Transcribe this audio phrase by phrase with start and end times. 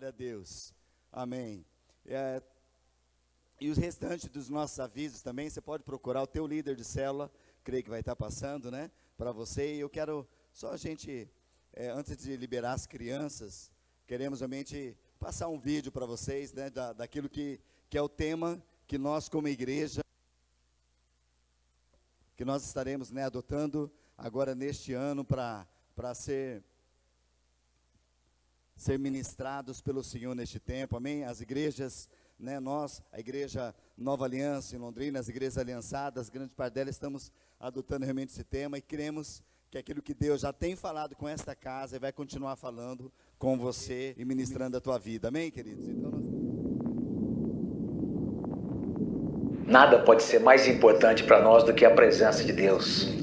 [0.00, 0.72] Glória a Deus.
[1.12, 1.62] Amém.
[2.06, 2.42] É,
[3.60, 7.30] e os restantes dos nossos avisos também, você pode procurar o teu líder de célula,
[7.62, 9.74] creio que vai estar passando, né, para você.
[9.74, 11.30] E eu quero só a gente,
[11.74, 13.70] é, antes de liberar as crianças,
[14.06, 17.60] queremos realmente passar um vídeo para vocês, né, da, daquilo que,
[17.90, 20.00] que é o tema que nós como igreja,
[22.38, 25.66] que nós estaremos, né, adotando agora neste ano para
[26.14, 26.64] ser
[28.80, 31.22] ser ministrados pelo Senhor neste tempo, amém?
[31.22, 36.72] As igrejas, né, nós, a igreja Nova Aliança em Londrina, as igrejas aliançadas, grande parte
[36.72, 41.14] delas estamos adotando realmente esse tema e cremos que aquilo que Deus já tem falado
[41.14, 45.50] com esta casa e vai continuar falando com você e ministrando a tua vida, amém,
[45.50, 45.86] queridos?
[45.86, 46.24] Então nós...
[49.66, 53.19] Nada pode ser mais importante para nós do que a presença de Deus.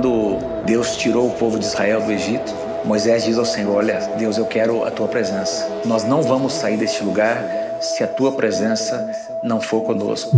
[0.00, 2.54] Quando Deus tirou o povo de Israel do Egito,
[2.86, 5.68] Moisés diz ao Senhor: Olha, Deus, eu quero a tua presença.
[5.84, 7.44] Nós não vamos sair deste lugar
[7.82, 9.10] se a tua presença
[9.42, 10.30] não for conosco.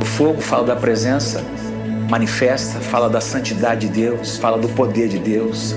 [0.00, 1.40] O fogo fala da presença
[2.10, 5.76] manifesta, fala da santidade de Deus, fala do poder de Deus,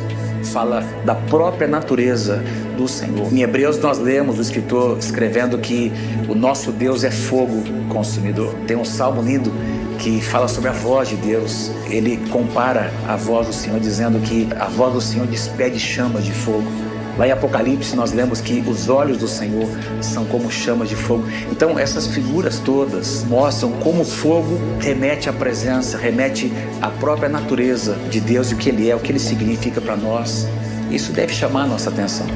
[0.56, 2.42] fala da própria natureza
[2.78, 3.28] do Senhor.
[3.30, 5.92] Em Hebreus nós lemos o escritor escrevendo que
[6.30, 8.56] o nosso Deus é fogo consumidor.
[8.66, 9.52] Tem um salmo lindo
[10.00, 11.72] que fala sobre a voz de Deus.
[11.90, 16.32] Ele compara a voz do Senhor dizendo que a voz do Senhor despede chamas de
[16.32, 16.64] fogo.
[17.18, 19.68] Lá em Apocalipse nós lemos que os olhos do Senhor
[20.02, 21.24] são como chamas de fogo.
[21.50, 27.96] Então essas figuras todas mostram como o fogo remete à presença, remete à própria natureza
[28.10, 30.48] de Deus e o que Ele é, o que Ele significa para nós.
[30.92, 32.28] Isso deve chamar a nossa atenção.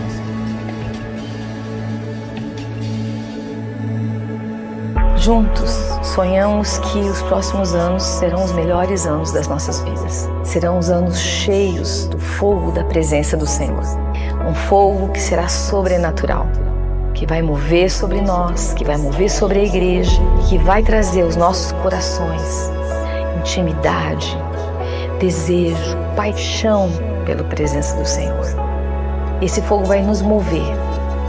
[5.18, 5.70] Juntos,
[6.16, 10.30] sonhamos que os próximos anos serão os melhores anos das nossas vidas.
[10.46, 14.09] Serão os anos cheios do fogo da presença do Senhor.
[14.48, 16.48] Um fogo que será sobrenatural,
[17.14, 21.36] que vai mover sobre nós, que vai mover sobre a igreja, que vai trazer aos
[21.36, 22.70] nossos corações
[23.40, 24.38] intimidade,
[25.20, 26.90] desejo, paixão
[27.26, 28.46] pela presença do Senhor.
[29.42, 30.76] Esse fogo vai nos mover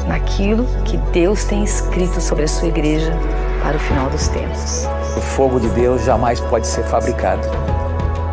[0.06, 3.12] naquilo que Deus tem escrito sobre a sua igreja
[3.62, 4.86] para o final dos tempos.
[5.16, 7.46] O fogo de Deus jamais pode ser fabricado,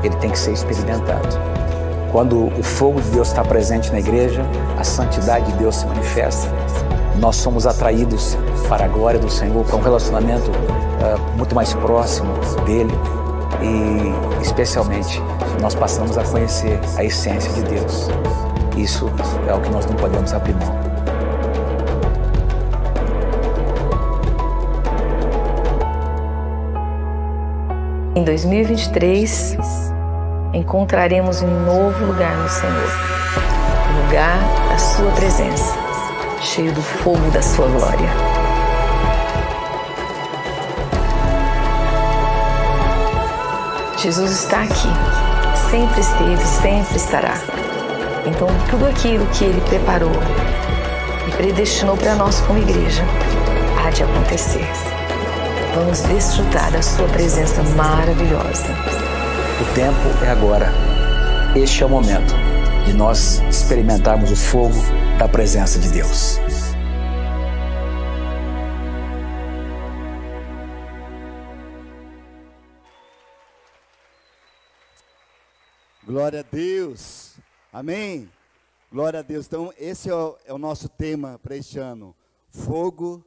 [0.03, 1.56] ele tem que ser experimentado.
[2.11, 4.43] Quando o fogo de Deus está presente na igreja,
[4.77, 6.49] a santidade de Deus se manifesta.
[7.19, 8.37] Nós somos atraídos
[8.69, 12.31] para a glória do Senhor, para um relacionamento uh, muito mais próximo
[12.65, 12.93] dele
[13.61, 15.21] e, especialmente,
[15.61, 18.09] nós passamos a conhecer a essência de Deus.
[18.77, 19.09] Isso
[19.47, 20.87] é o que nós não podemos abrir mão.
[28.15, 29.57] Em 2023,
[30.57, 32.91] encontraremos um novo lugar no Senhor
[33.89, 35.73] o lugar da Sua presença,
[36.41, 38.09] cheio do fogo da Sua glória.
[43.99, 44.89] Jesus está aqui,
[45.69, 47.33] sempre esteve, sempre estará.
[48.25, 50.11] Então, tudo aquilo que Ele preparou
[51.27, 53.03] e predestinou para nós como igreja
[53.83, 54.67] há de acontecer.
[55.75, 58.96] Vamos desfrutar da Sua presença maravilhosa.
[59.59, 60.67] O tempo é agora.
[61.55, 62.31] Este é o momento
[62.85, 64.75] de nós experimentarmos o fogo
[65.17, 66.37] da presença de Deus.
[76.05, 77.33] Glória a Deus.
[77.73, 78.29] Amém.
[78.91, 79.47] Glória a Deus.
[79.47, 82.15] Então, esse é o, é nosso tema para este ano:
[82.47, 83.25] fogo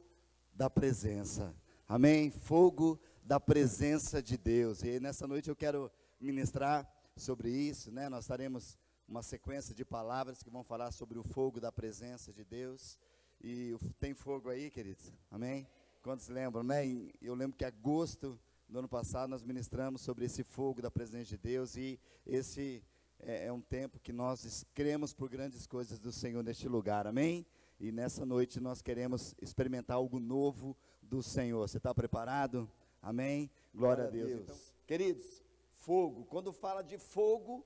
[0.53, 1.53] da presença.
[1.89, 2.31] Amém?
[2.31, 4.81] Fogo da presença de Deus.
[4.81, 5.91] E nessa noite eu quero
[6.21, 8.07] ministrar sobre isso, né?
[8.09, 8.77] Nós estaremos
[9.07, 12.97] uma sequência de palavras que vão falar sobre o fogo da presença de Deus.
[13.43, 15.11] E tem fogo aí, queridos?
[15.29, 15.67] Amém?
[16.01, 16.83] Quantos lembram, né?
[17.21, 18.39] Eu lembro que agosto
[18.69, 22.81] do ano passado nós ministramos sobre esse fogo da presença de Deus e esse
[23.19, 27.05] é, é um tempo que nós cremos por grandes coisas do Senhor neste lugar.
[27.05, 27.45] Amém?
[27.79, 31.67] E nessa noite nós queremos experimentar algo novo do Senhor.
[31.67, 32.69] Você está preparado?
[33.01, 33.49] Amém?
[33.73, 34.29] Glória, Glória a Deus.
[34.29, 34.41] Deus.
[34.43, 34.57] Então,
[34.87, 35.40] queridos,
[35.85, 36.25] fogo.
[36.25, 37.65] Quando fala de fogo,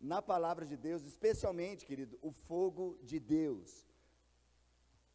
[0.00, 3.86] na palavra de Deus, especialmente, querido, o fogo de Deus.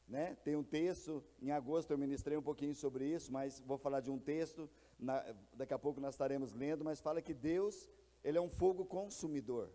[0.08, 0.36] Né?
[0.46, 4.10] Tem um texto, em agosto eu ministrei um pouquinho sobre isso, mas vou falar de
[4.10, 5.24] um texto na,
[5.54, 7.90] daqui a pouco nós estaremos lendo, mas fala que Deus,
[8.24, 9.69] ele é um fogo consumidor.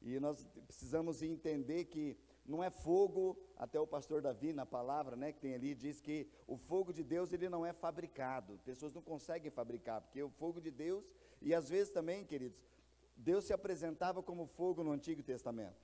[0.00, 2.16] E nós precisamos entender que
[2.52, 6.28] não é fogo, até o pastor Davi na palavra, né, que tem ali diz que
[6.46, 8.60] o fogo de Deus ele não é fabricado.
[8.64, 11.04] Pessoas não conseguem fabricar, porque o fogo de Deus
[11.40, 12.60] e às vezes também, queridos,
[13.16, 15.82] Deus se apresentava como fogo no Antigo Testamento.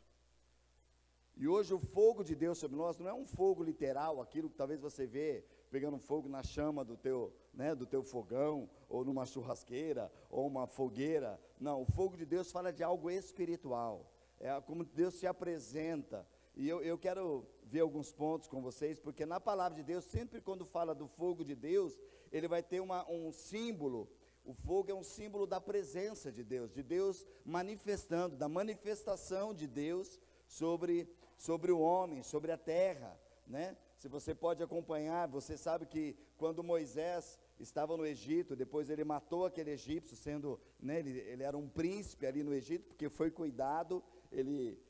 [1.37, 4.57] E hoje o fogo de Deus sobre nós não é um fogo literal, aquilo que
[4.57, 9.27] talvez você vê pegando fogo na chama do teu, né, do teu fogão, ou numa
[9.27, 11.41] churrasqueira, ou uma fogueira.
[11.61, 14.11] Não, o fogo de Deus fala de algo espiritual.
[14.41, 16.27] É como Deus se apresenta.
[16.59, 20.41] E eu, eu quero ver alguns pontos com vocês, porque na palavra de Deus, sempre
[20.41, 21.99] quando fala do fogo de Deus,
[22.31, 24.11] ele vai ter uma, um símbolo
[24.49, 29.67] o fogo é um símbolo da presença de Deus, de Deus manifestando, da manifestação de
[29.67, 31.07] Deus sobre,
[31.37, 33.15] sobre o homem, sobre a terra,
[33.47, 33.77] né?
[33.99, 39.45] Se você pode acompanhar, você sabe que quando Moisés estava no Egito, depois ele matou
[39.45, 44.03] aquele egípcio, sendo, né, ele, ele era um príncipe ali no Egito, porque foi cuidado,
[44.33, 44.81] ele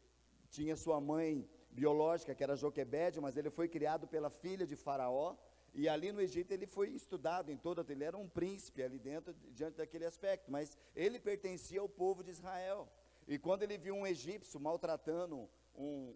[0.51, 5.37] tinha sua mãe biológica, que era Joquebede, mas ele foi criado pela filha de Faraó,
[5.75, 9.35] e ali no Egito ele foi estudado em toda, ele era um príncipe ali dentro,
[9.59, 12.89] diante daquele aspecto, mas ele pertencia ao povo de Israel.
[13.29, 16.15] E quando ele viu um egípcio maltratando um,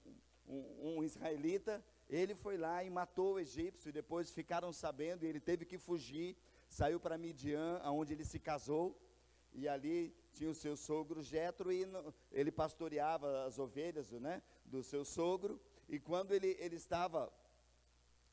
[0.48, 5.28] um, um israelita, ele foi lá e matou o egípcio, e depois ficaram sabendo, e
[5.28, 6.36] ele teve que fugir,
[6.68, 8.98] saiu para Midian, onde ele se casou,
[9.54, 11.86] e ali tinha o seu sogro Jetro e
[12.32, 14.42] ele pastoreava as ovelhas, né,
[14.72, 17.30] do seu sogro, e quando ele, ele estava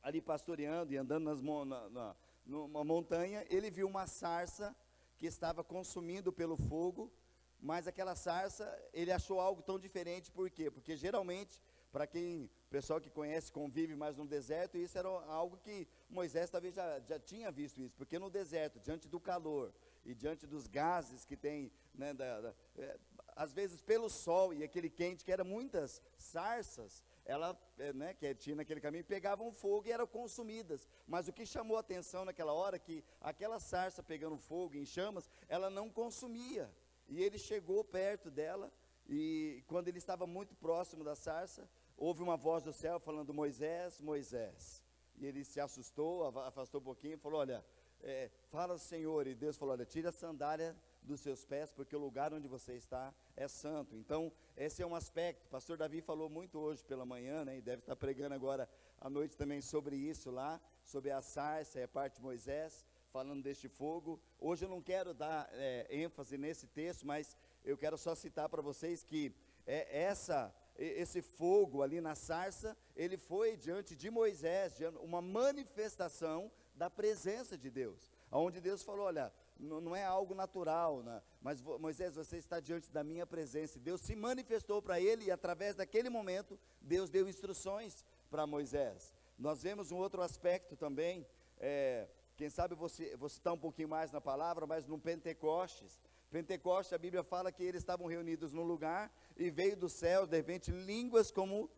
[0.02, 2.16] ali pastoreando e andando nas, na, na,
[2.46, 4.74] numa montanha, ele viu uma sarça
[5.18, 7.12] que estava consumindo pelo fogo,
[7.60, 8.64] mas aquela sarça,
[8.94, 10.70] ele achou algo tão diferente, por quê?
[10.70, 11.60] Porque geralmente,
[11.92, 16.74] para quem, pessoal que conhece, convive mais no deserto, isso era algo que Moisés talvez
[16.74, 19.74] já, já tinha visto isso, porque no deserto, diante do calor
[20.06, 22.98] e diante dos gases que tem, né, da, da, é,
[23.36, 28.34] às vezes pelo sol e aquele quente, que eram muitas sarças, ela, é, né, que
[28.34, 30.88] tinha naquele caminho, pegavam fogo e eram consumidas.
[31.06, 35.30] Mas o que chamou a atenção naquela hora, que aquela sarça pegando fogo em chamas,
[35.48, 36.70] ela não consumia.
[37.08, 38.72] E ele chegou perto dela,
[39.08, 44.00] e quando ele estava muito próximo da sarça, houve uma voz do céu falando, Moisés,
[44.00, 44.82] Moisés.
[45.16, 47.64] E ele se assustou, afastou um pouquinho e falou, olha,
[48.02, 51.98] é, fala Senhor, e Deus falou, olha, tira a sandália dos seus pés, porque o
[51.98, 53.96] lugar onde você está é santo.
[53.96, 55.46] Então, esse é um aspecto.
[55.46, 58.68] O pastor Davi falou muito hoje pela manhã, né, e deve estar pregando agora
[59.00, 63.68] à noite também sobre isso lá, sobre a sarça, é parte de Moisés, falando deste
[63.68, 64.20] fogo.
[64.38, 68.62] Hoje eu não quero dar é, ênfase nesse texto, mas eu quero só citar para
[68.62, 69.34] vocês que
[69.66, 76.88] é, essa esse fogo ali na sarça, ele foi diante de Moisés, uma manifestação da
[76.88, 81.22] presença de Deus, onde Deus falou: olha, não é algo natural, né?
[81.40, 83.78] mas Moisés, você está diante da minha presença.
[83.78, 89.14] Deus se manifestou para ele e através daquele momento, Deus deu instruções para Moisés.
[89.38, 91.26] Nós vemos um outro aspecto também,
[91.58, 96.00] é, quem sabe você, você está um pouquinho mais na palavra, mas no Pentecostes.
[96.30, 100.36] Pentecostes, a Bíblia fala que eles estavam reunidos num lugar e veio do céu, de
[100.36, 101.68] repente, línguas como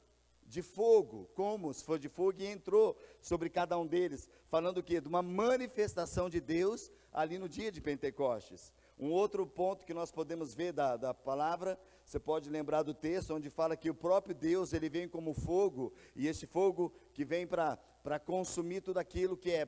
[0.52, 4.82] de fogo, como se for de fogo, e entrou sobre cada um deles, falando o
[4.82, 5.00] quê?
[5.00, 8.70] De uma manifestação de Deus ali no dia de Pentecostes.
[8.99, 13.35] Um outro ponto que nós podemos ver da, da palavra, você pode lembrar do texto,
[13.35, 17.47] onde fala que o próprio Deus, ele vem como fogo, e esse fogo que vem
[17.47, 19.66] para consumir tudo aquilo que é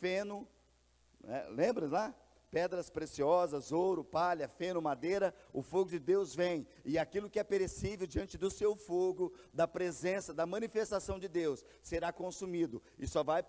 [0.00, 0.48] feno,
[1.20, 1.46] né?
[1.50, 2.14] lembra lá?
[2.56, 7.44] Pedras preciosas, ouro, palha, feno, madeira, o fogo de Deus vem, e aquilo que é
[7.44, 13.22] perecível diante do seu fogo, da presença, da manifestação de Deus, será consumido, e só
[13.22, 13.42] vai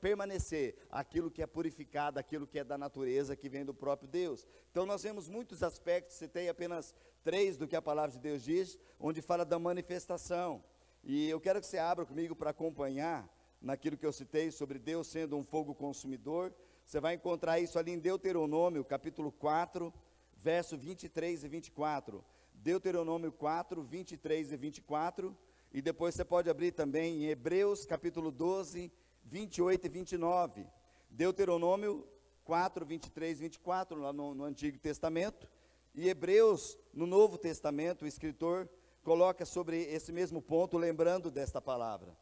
[0.00, 4.44] permanecer aquilo que é purificado, aquilo que é da natureza, que vem do próprio Deus.
[4.72, 8.76] Então nós vemos muitos aspectos, citei apenas três do que a palavra de Deus diz,
[8.98, 10.64] onde fala da manifestação,
[11.04, 15.06] e eu quero que você abra comigo para acompanhar naquilo que eu citei sobre Deus
[15.06, 16.52] sendo um fogo consumidor,
[16.88, 19.92] você vai encontrar isso ali em Deuteronômio, capítulo 4,
[20.34, 22.24] verso 23 e 24.
[22.54, 25.36] Deuteronômio 4, 23 e 24.
[25.70, 28.90] E depois você pode abrir também em Hebreus, capítulo 12,
[29.22, 30.66] 28 e 29.
[31.10, 32.08] Deuteronômio
[32.42, 35.46] 4, 23 e 24, lá no, no Antigo Testamento.
[35.94, 38.66] E Hebreus, no Novo Testamento, o escritor
[39.04, 42.16] coloca sobre esse mesmo ponto, lembrando desta palavra.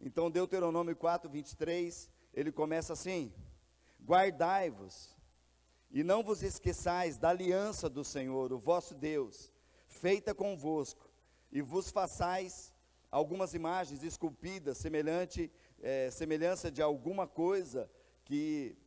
[0.00, 3.32] Então, Deuteronômio 4, 23, ele começa assim:
[4.08, 5.14] Guardai-vos,
[5.90, 9.52] e não vos esqueçais da aliança do Senhor, o vosso Deus,
[9.86, 11.10] feita convosco,
[11.52, 12.72] e vos façais
[13.10, 17.90] algumas imagens esculpidas, semelhante, é, semelhança de alguma coisa
[18.24, 18.78] que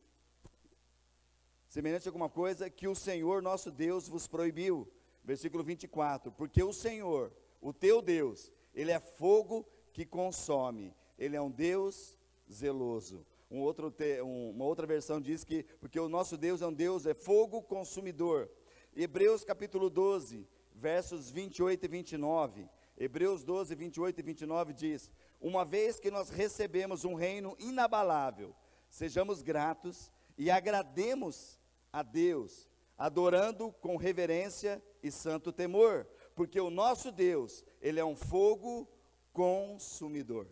[1.68, 4.92] semelhante a alguma coisa que o Senhor nosso Deus vos proibiu.
[5.22, 11.40] Versículo 24: Porque o Senhor, o teu Deus, ele é fogo que consome, ele é
[11.40, 12.18] um Deus
[12.50, 13.24] zeloso.
[13.52, 16.72] Um outro te, um, uma outra versão diz que, porque o nosso Deus é um
[16.72, 18.50] Deus, é fogo consumidor.
[18.96, 22.66] Hebreus capítulo 12, versos 28 e 29.
[22.96, 28.56] Hebreus 12, 28 e 29 diz: Uma vez que nós recebemos um reino inabalável,
[28.88, 31.60] sejamos gratos e agrademos
[31.92, 38.16] a Deus, adorando com reverência e santo temor, porque o nosso Deus, ele é um
[38.16, 38.88] fogo
[39.30, 40.48] consumidor.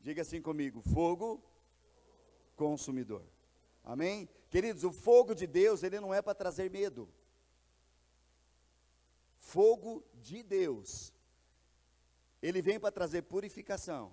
[0.00, 1.42] Diga assim comigo: fogo
[2.56, 3.22] consumidor.
[3.84, 4.28] Amém?
[4.50, 7.08] Queridos, o fogo de Deus, ele não é para trazer medo.
[9.36, 11.12] Fogo de Deus,
[12.42, 14.12] ele vem para trazer purificação.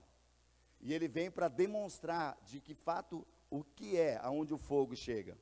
[0.80, 5.38] E ele vem para demonstrar de que fato o que é aonde o fogo chega.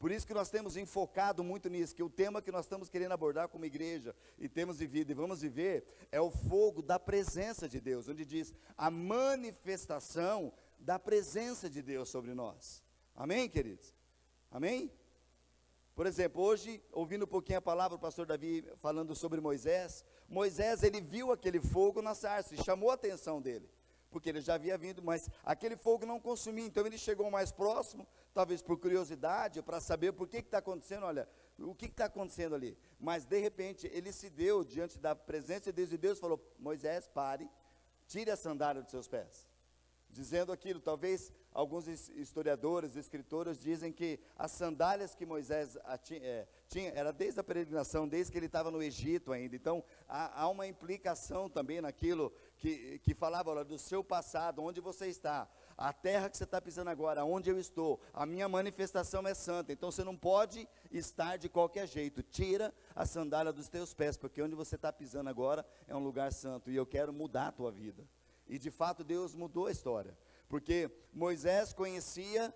[0.00, 3.12] Por isso que nós temos enfocado muito nisso, que o tema que nós estamos querendo
[3.12, 7.78] abordar como igreja e temos vivido e vamos viver é o fogo da presença de
[7.78, 12.82] Deus, onde diz a manifestação da presença de Deus sobre nós.
[13.14, 13.94] Amém, queridos?
[14.50, 14.92] Amém?
[15.94, 20.82] Por exemplo, hoje, ouvindo um pouquinho a palavra do pastor Davi falando sobre Moisés, Moisés
[20.82, 23.68] ele viu aquele fogo na sarça e chamou a atenção dele
[24.10, 28.04] porque ele já havia vindo, mas aquele fogo não consumia, então ele chegou mais próximo,
[28.34, 32.76] talvez por curiosidade, para saber por que está acontecendo, olha, o que está acontecendo ali.
[32.98, 37.06] Mas de repente ele se deu diante da presença de Deus e Deus falou: Moisés,
[37.06, 37.48] pare,
[38.08, 39.48] tire a sandália dos seus pés
[40.12, 40.80] dizendo aquilo.
[40.80, 45.76] Talvez alguns historiadores, escritores dizem que as sandálias que Moisés
[46.22, 49.56] é, tinha, era desde a peregrinação, desde que ele estava no Egito ainda.
[49.56, 54.80] Então, há, há uma implicação também naquilo que, que falava olha, do seu passado, onde
[54.80, 55.48] você está.
[55.76, 59.72] A terra que você está pisando agora, onde eu estou, a minha manifestação é santa.
[59.72, 62.22] Então você não pode estar de qualquer jeito.
[62.22, 66.32] Tira a sandália dos teus pés, porque onde você está pisando agora é um lugar
[66.32, 66.70] santo.
[66.70, 68.06] E eu quero mudar a tua vida.
[68.50, 70.18] E de fato Deus mudou a história.
[70.48, 72.52] Porque Moisés conhecia,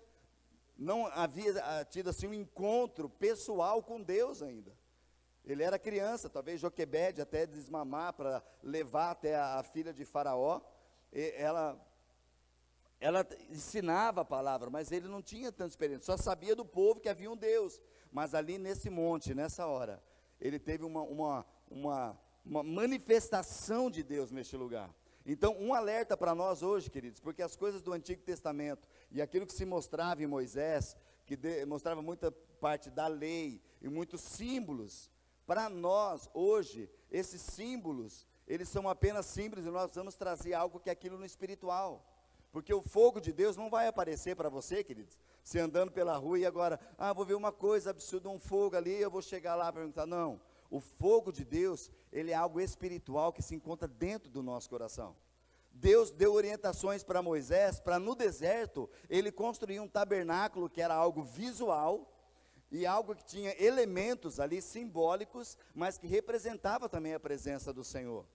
[0.77, 4.77] não havia ah, tido assim um encontro pessoal com Deus ainda.
[5.45, 10.59] Ele era criança, talvez Joquebede até desmamar para levar até a, filha de Faraó.
[11.13, 11.79] E ela,
[12.99, 17.07] ela ensinava a palavra, mas ele não tinha tanta experiência, só sabia do povo que
[17.07, 17.81] havia um Deus.
[18.11, 20.03] Mas ali nesse monte, nessa hora,
[20.41, 24.93] ele teve uma, uma, uma, uma manifestação de Deus neste lugar.
[25.25, 29.47] Então, um alerta para nós hoje, queridos, porque as coisas do Antigo Testamento e aquilo
[29.47, 35.09] que se mostrava em Moisés, que de, mostrava muita parte da lei e muitos símbolos,
[35.47, 40.89] para nós hoje, esses símbolos, eles são apenas símbolos e nós vamos trazer algo que
[40.89, 42.05] é aquilo no espiritual.
[42.51, 46.39] Porque o fogo de Deus não vai aparecer para você, queridos, você andando pela rua
[46.39, 49.69] e agora, ah, vou ver uma coisa absurda, um fogo ali, eu vou chegar lá
[49.69, 50.05] e perguntar.
[50.05, 50.39] Não,
[50.69, 55.13] o fogo de Deus, ele é algo espiritual que se encontra dentro do nosso coração.
[55.69, 61.21] Deus deu orientações para Moisés para no deserto ele construir um tabernáculo que era algo
[61.23, 62.09] visual
[62.71, 68.25] e algo que tinha elementos ali simbólicos, mas que representava também a presença do Senhor.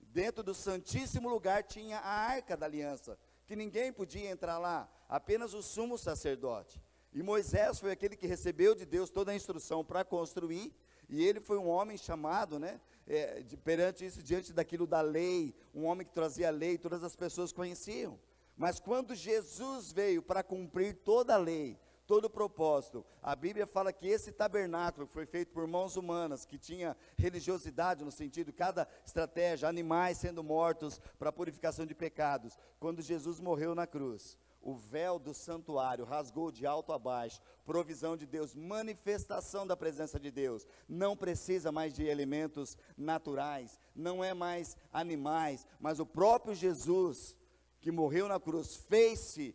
[0.00, 5.52] Dentro do santíssimo lugar tinha a arca da aliança, que ninguém podia entrar lá, apenas
[5.52, 6.82] o sumo sacerdote.
[7.12, 10.74] E Moisés foi aquele que recebeu de Deus toda a instrução para construir
[11.08, 12.80] e ele foi um homem chamado, né?
[13.06, 17.04] É, de, perante isso, diante daquilo da lei, um homem que trazia a lei, todas
[17.04, 18.18] as pessoas conheciam.
[18.56, 23.92] Mas quando Jesus veio para cumprir toda a lei, todo o propósito, a Bíblia fala
[23.92, 29.68] que esse tabernáculo foi feito por mãos humanas, que tinha religiosidade no sentido, cada estratégia,
[29.68, 32.58] animais sendo mortos para purificação de pecados.
[32.78, 38.16] Quando Jesus morreu na cruz, o véu do santuário rasgou de alto a baixo, provisão
[38.16, 40.66] de Deus, manifestação da presença de Deus.
[40.88, 47.36] Não precisa mais de elementos naturais, não é mais animais, mas o próprio Jesus,
[47.80, 49.54] que morreu na cruz, fez-se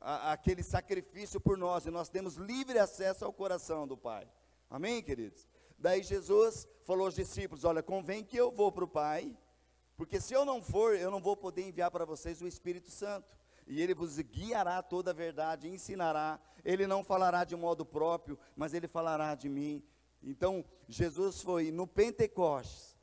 [0.00, 4.30] aquele sacrifício por nós, e nós temos livre acesso ao coração do Pai.
[4.70, 5.48] Amém, queridos?
[5.76, 9.36] Daí Jesus falou aos discípulos: Olha, convém que eu vou para o Pai,
[9.96, 13.41] porque se eu não for, eu não vou poder enviar para vocês o Espírito Santo
[13.72, 16.38] e ele vos guiará toda a verdade, ensinará.
[16.62, 19.82] Ele não falará de modo próprio, mas ele falará de mim.
[20.22, 22.94] Então, Jesus foi no Pentecostes.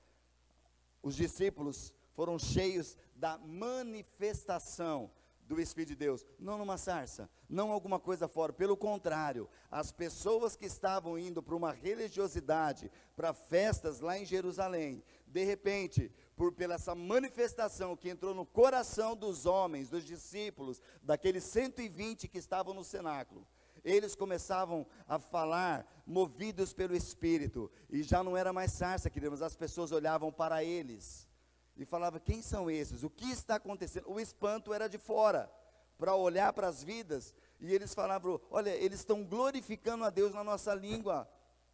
[1.02, 5.10] Os discípulos foram cheios da manifestação
[5.48, 10.56] do Espírito de Deus, não numa sarça, não alguma coisa fora, pelo contrário, as pessoas
[10.56, 16.76] que estavam indo para uma religiosidade, para festas lá em Jerusalém, de repente, por pela
[16.76, 22.82] essa manifestação que entrou no coração dos homens, dos discípulos, daqueles 120 que estavam no
[22.82, 23.46] cenáculo,
[23.84, 29.58] eles começavam a falar, movidos pelo Espírito, e já não era mais sarça, queridos, as
[29.58, 31.28] pessoas olhavam para eles
[31.76, 33.04] e falavam: quem são esses?
[33.04, 34.10] O que está acontecendo?
[34.10, 35.52] O espanto era de fora,
[35.98, 40.46] para olhar para as vidas, e eles falavam: olha, eles estão glorificando a Deus na
[40.46, 41.30] nossa língua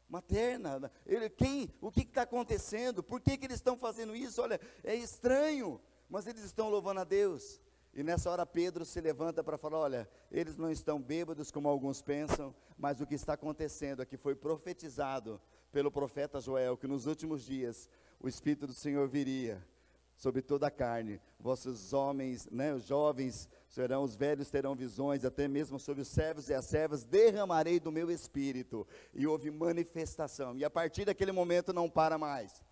[0.09, 0.91] materna.
[1.05, 3.03] Ele, quem, o que está acontecendo?
[3.03, 4.41] Por que, que eles estão fazendo isso?
[4.41, 7.61] Olha, é estranho, mas eles estão louvando a Deus.
[7.93, 12.01] E nessa hora Pedro se levanta para falar: olha, eles não estão bêbados como alguns
[12.01, 17.05] pensam, mas o que está acontecendo é que foi profetizado pelo profeta Joel que nos
[17.05, 19.65] últimos dias o Espírito do Senhor viria
[20.15, 21.19] sobre toda a carne.
[21.39, 26.49] Vossos homens, né, os jovens serão, os velhos terão visões, até mesmo sobre os servos
[26.49, 28.87] e as servas derramarei do meu espírito.
[29.13, 30.57] E houve manifestação.
[30.57, 32.63] E a partir daquele momento não para mais.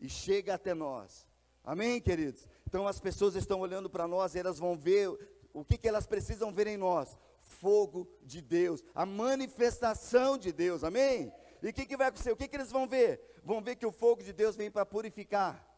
[0.00, 1.26] E chega até nós.
[1.62, 2.46] Amém, queridos?
[2.66, 5.08] Então as pessoas estão olhando para nós e elas vão ver
[5.52, 10.84] o que, que elas precisam ver em nós: fogo de Deus, a manifestação de Deus,
[10.84, 11.32] amém?
[11.62, 12.32] E o que, que vai acontecer?
[12.32, 13.40] O que, que eles vão ver?
[13.42, 15.73] Vão ver que o fogo de Deus vem para purificar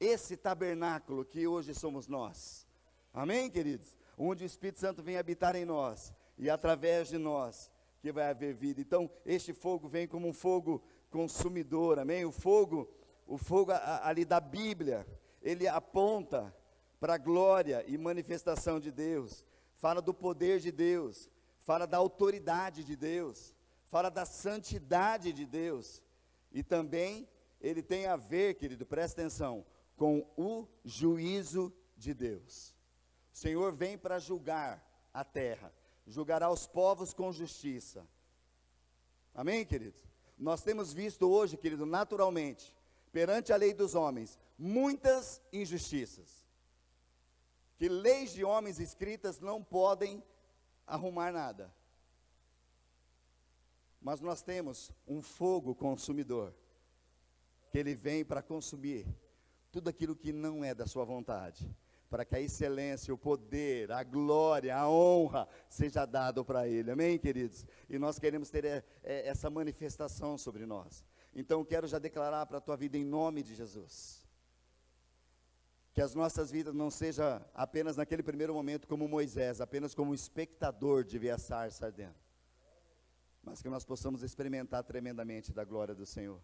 [0.00, 2.66] esse tabernáculo que hoje somos nós,
[3.12, 3.96] amém, queridos?
[4.16, 8.54] Onde o Espírito Santo vem habitar em nós e através de nós que vai haver
[8.54, 8.80] vida.
[8.80, 12.24] Então, este fogo vem como um fogo consumidor, amém?
[12.24, 12.88] O fogo,
[13.26, 15.06] o fogo ali da Bíblia,
[15.42, 16.54] ele aponta
[17.00, 21.28] para a glória e manifestação de Deus, fala do poder de Deus,
[21.60, 26.02] fala da autoridade de Deus, fala da santidade de Deus,
[26.52, 27.28] e também
[27.60, 29.64] ele tem a ver, querido, presta atenção,
[29.98, 32.72] com o juízo de Deus.
[33.34, 35.74] O Senhor vem para julgar a terra,
[36.06, 38.06] julgará os povos com justiça.
[39.34, 40.00] Amém, queridos?
[40.38, 42.74] Nós temos visto hoje, querido, naturalmente,
[43.12, 46.46] perante a lei dos homens, muitas injustiças.
[47.76, 50.22] Que leis de homens escritas não podem
[50.86, 51.74] arrumar nada.
[54.00, 56.54] Mas nós temos um fogo consumidor,
[57.70, 59.06] que ele vem para consumir
[59.70, 61.68] tudo aquilo que não é da sua vontade,
[62.08, 66.90] para que a excelência, o poder, a glória, a honra seja dado para ele.
[66.90, 67.66] Amém, queridos?
[67.88, 71.04] E nós queremos ter é, é, essa manifestação sobre nós.
[71.34, 74.26] Então quero já declarar para a tua vida em nome de Jesus.
[75.92, 81.04] Que as nossas vidas não seja apenas naquele primeiro momento como Moisés, apenas como espectador
[81.04, 82.14] de ver a sarça ardendo.
[83.42, 86.40] Mas que nós possamos experimentar tremendamente da glória do Senhor.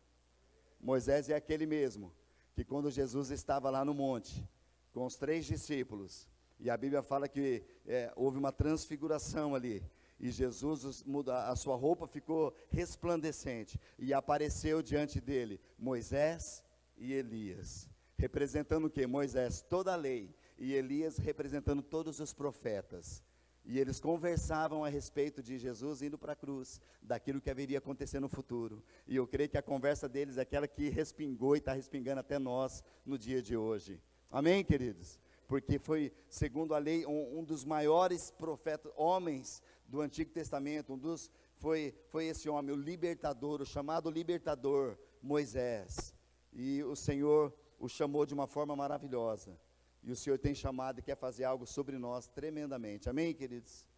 [0.80, 2.12] Moisés é aquele mesmo
[2.54, 4.48] que quando Jesus estava lá no monte
[4.92, 6.28] com os três discípulos,
[6.60, 9.82] e a Bíblia fala que é, houve uma transfiguração ali,
[10.20, 16.62] e Jesus, muda, a sua roupa ficou resplandecente, e apareceu diante dele Moisés
[16.96, 19.04] e Elias, representando o que?
[19.06, 23.22] Moisés, toda a lei, e Elias representando todos os profetas.
[23.64, 28.20] E eles conversavam a respeito de Jesus indo para a cruz, daquilo que haveria acontecer
[28.20, 28.82] no futuro.
[29.06, 32.38] E eu creio que a conversa deles é aquela que respingou e está respingando até
[32.38, 34.00] nós no dia de hoje.
[34.30, 35.18] Amém, queridos?
[35.46, 40.98] Porque foi, segundo a lei, um, um dos maiores profetas, homens do Antigo Testamento, um
[40.98, 46.14] dos, foi, foi esse homem, o libertador, o chamado libertador, Moisés.
[46.52, 49.58] E o Senhor o chamou de uma forma maravilhosa.
[50.04, 53.08] E o Senhor tem chamado e quer fazer algo sobre nós tremendamente.
[53.08, 53.88] Amém, queridos?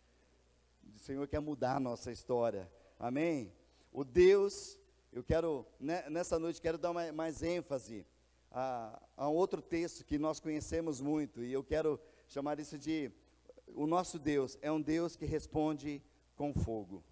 [0.94, 2.70] O Senhor quer mudar a nossa história.
[2.98, 3.52] Amém?
[3.92, 4.78] O Deus,
[5.12, 8.06] eu quero, né, nessa noite, quero dar mais, mais ênfase
[8.52, 11.42] a, a um outro texto que nós conhecemos muito.
[11.42, 13.10] E eu quero chamar isso de
[13.74, 16.00] o nosso Deus é um Deus que responde
[16.36, 17.02] com fogo.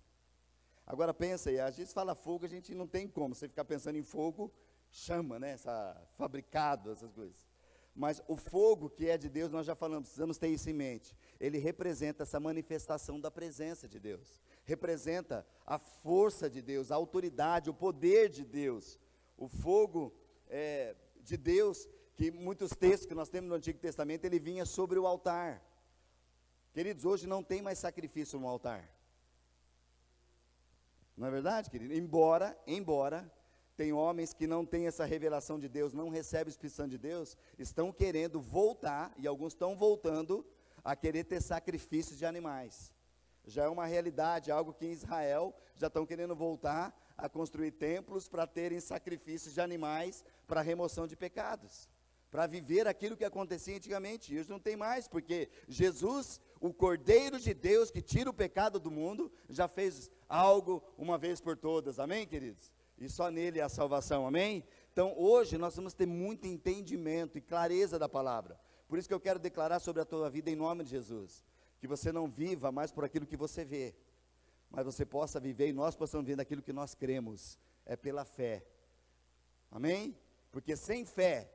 [0.87, 3.35] Agora pensa aí, a gente fala fogo, a gente não tem como.
[3.35, 4.53] Você ficar pensando em fogo,
[4.91, 5.51] chama, né?
[5.51, 7.45] Essa, fabricado, essas coisas.
[7.95, 11.17] Mas o fogo que é de Deus, nós já falamos, precisamos ter isso em mente.
[11.39, 14.43] Ele representa essa manifestação da presença de Deus.
[14.65, 18.99] Representa a força de Deus, a autoridade, o poder de Deus.
[19.37, 20.13] O fogo
[20.49, 24.99] é, de Deus, que muitos textos que nós temos no Antigo Testamento, ele vinha sobre
[24.99, 25.63] o altar.
[26.73, 28.93] Queridos, hoje não tem mais sacrifício no altar.
[31.17, 31.95] Não é verdade, querido?
[31.95, 33.33] Embora, embora,
[33.77, 36.99] tem homens que não têm essa revelação de Deus, não recebem o Espírito Santo de
[36.99, 40.47] Deus, estão querendo voltar, e alguns estão voltando
[40.83, 42.93] a querer ter sacrifícios de animais.
[43.45, 48.29] Já é uma realidade, algo que em Israel já estão querendo voltar a construir templos
[48.29, 51.89] para terem sacrifícios de animais para remoção de pecados
[52.35, 54.35] para viver aquilo que acontecia antigamente.
[54.35, 58.81] E hoje não tem mais, porque Jesus, o Cordeiro de Deus que tira o pecado
[58.81, 62.01] do mundo, já fez algo uma vez por todas.
[62.01, 62.73] Amém, queridos?
[62.99, 64.27] E só nele é a salvação.
[64.27, 64.65] Amém?
[64.93, 68.59] Então, hoje nós vamos ter muito entendimento e clareza da palavra.
[68.87, 71.45] Por isso que eu quero declarar sobre a tua vida em nome de Jesus,
[71.81, 73.95] que você não viva mais por aquilo que você vê,
[74.71, 77.59] mas você possa viver e nós possamos viver daquilo que nós cremos.
[77.85, 78.65] É pela fé.
[79.71, 80.17] Amém?
[80.53, 81.51] Porque sem fé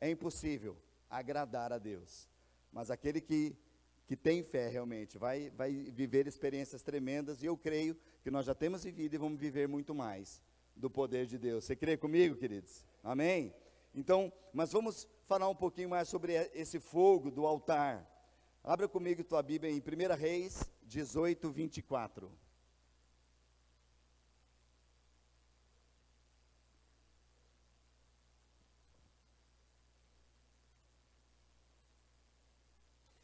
[0.00, 0.76] é impossível
[1.10, 2.28] agradar a Deus.
[2.72, 3.56] Mas aquele que,
[4.06, 8.54] que tem fé realmente vai, vai viver experiências tremendas, e eu creio que nós já
[8.54, 10.40] temos vivido e vamos viver muito mais
[10.78, 11.64] do poder de Deus.
[11.64, 12.84] Você crê comigo, queridos?
[13.02, 13.52] Amém?
[13.94, 18.06] Então, mas vamos falar um pouquinho mais sobre esse fogo do altar.
[18.62, 22.30] Abra comigo tua Bíblia em 1 Reis 18, 24.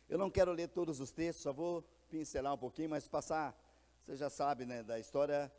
[0.09, 3.53] Eu não quero ler todos os textos, só vou pincelar um pouquinho, mas passar,
[4.01, 5.51] você já sabe, né, da história,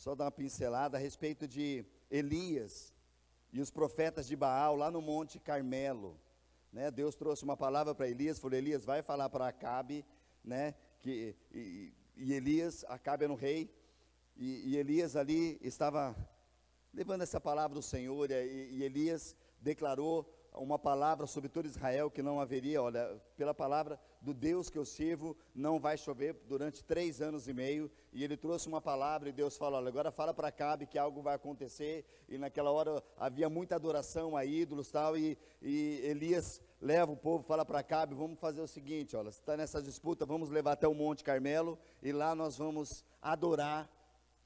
[0.00, 2.90] só dar uma pincelada a respeito de Elias
[3.52, 6.18] e os profetas de Baal lá no Monte Carmelo.
[6.72, 10.02] Né, Deus trouxe uma palavra para Elias, falou: Elias, vai falar para Acabe,
[10.42, 13.70] né, que, e, e, Elias, Acabe era um rei,
[14.38, 16.16] e, e, Elias ali estava
[16.94, 22.22] levando essa palavra do Senhor, e, e Elias declarou uma palavra sobre todo Israel que
[22.22, 27.20] não haveria, olha, pela palavra do Deus que eu sirvo, não vai chover durante três
[27.20, 27.90] anos e meio.
[28.12, 31.22] E ele trouxe uma palavra e Deus falou: olha, agora fala para Cabe que algo
[31.22, 32.04] vai acontecer.
[32.28, 35.16] E naquela hora havia muita adoração a ídolos tal.
[35.16, 39.56] E, e Elias leva o povo, fala para Cabe: vamos fazer o seguinte, olha, está
[39.56, 43.90] nessa disputa, vamos levar até o Monte Carmelo e lá nós vamos adorar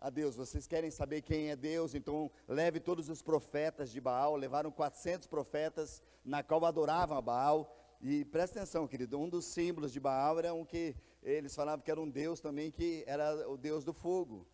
[0.01, 0.37] a Deus.
[0.37, 1.95] Vocês querem saber quem é Deus?
[1.95, 4.37] Então leve todos os profetas de Baal.
[4.37, 7.75] Levaram 400 profetas na qual adoravam a Baal.
[8.07, 11.90] E presta atenção, querido, um dos símbolos de Baal era um que eles falavam que
[11.90, 14.47] era um Deus também que era o Deus do fogo,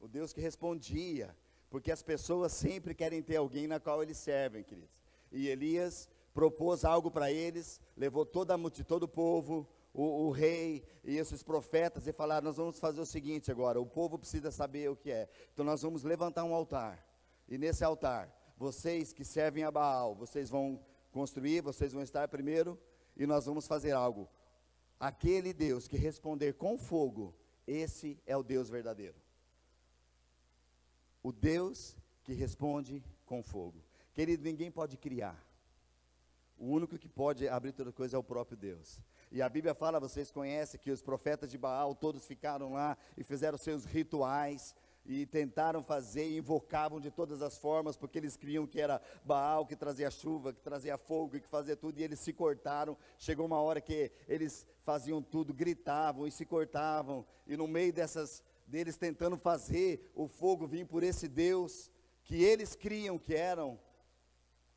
[0.00, 1.32] o Deus que respondia,
[1.70, 4.90] porque as pessoas sempre querem ter alguém na qual eles servem, queridos.
[5.30, 10.30] E Elias propôs algo para eles, levou toda a multidão, todo o povo, o, o,
[10.32, 14.50] rei e esses profetas e falaram: Nós vamos fazer o seguinte agora, o povo precisa
[14.50, 15.28] saber o que é.
[15.52, 17.06] Então nós vamos levantar um altar,
[17.48, 22.78] e nesse altar, vocês que servem a Baal, vocês vão construir, vocês vão estar primeiro,
[23.16, 24.28] e nós vamos fazer algo.
[24.98, 27.34] Aquele Deus que responder com fogo,
[27.66, 29.16] esse é o Deus verdadeiro.
[31.22, 33.82] O Deus que responde com fogo.
[34.12, 35.38] Querido, ninguém pode criar.
[36.58, 39.00] O único que pode abrir toda coisa é o próprio Deus.
[39.32, 43.22] E a Bíblia fala, vocês conhecem, que os profetas de Baal todos ficaram lá e
[43.22, 48.66] fizeram seus rituais e tentaram fazer e invocavam de todas as formas, porque eles criam
[48.66, 52.20] que era Baal que trazia chuva, que trazia fogo e que fazia tudo, e eles
[52.20, 52.96] se cortaram.
[53.18, 58.42] Chegou uma hora que eles faziam tudo, gritavam e se cortavam, e no meio dessas
[58.66, 61.90] deles tentando fazer o fogo vir por esse Deus
[62.22, 63.78] que eles criam que eram.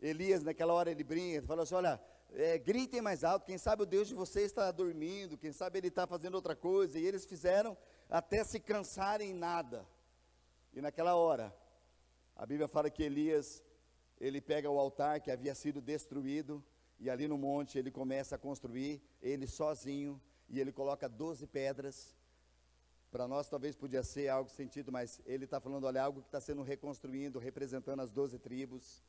[0.02, 3.86] Elias, naquela hora ele brinca, ele assim: olha, é, gritem mais alto, quem sabe o
[3.86, 7.78] Deus de vocês está dormindo, quem sabe ele está fazendo outra coisa, e eles fizeram
[8.10, 9.88] até se cansarem em nada.
[10.74, 11.56] E naquela hora,
[12.36, 13.64] a Bíblia fala que Elias,
[14.20, 16.64] ele pega o altar que havia sido destruído,
[17.00, 22.16] e ali no monte ele começa a construir, ele sozinho, e ele coloca 12 pedras.
[23.12, 26.42] Para nós talvez podia ser algo sentido, mas ele está falando, olha, algo que está
[26.42, 29.04] sendo reconstruindo, representando as 12 tribos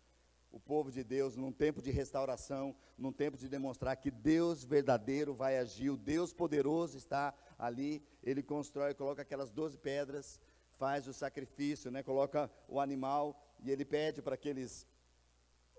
[0.55, 5.35] o povo de Deus num tempo de restauração, num tempo de demonstrar que Deus verdadeiro
[5.35, 10.41] vai agir, o Deus poderoso está ali, ele constrói, coloca aquelas 12 pedras,
[10.77, 14.87] faz o sacrifício, né, coloca o animal e ele pede para aqueles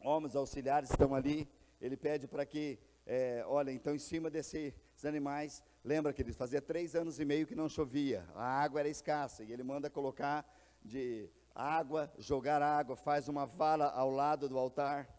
[0.01, 1.47] homens auxiliares que estão ali,
[1.81, 6.61] ele pede para que, é, olha, então em cima desses animais, lembra que ele fazia
[6.61, 10.45] três anos e meio que não chovia, a água era escassa e ele manda colocar
[10.83, 15.09] de água, jogar água, faz uma vala ao lado do altar,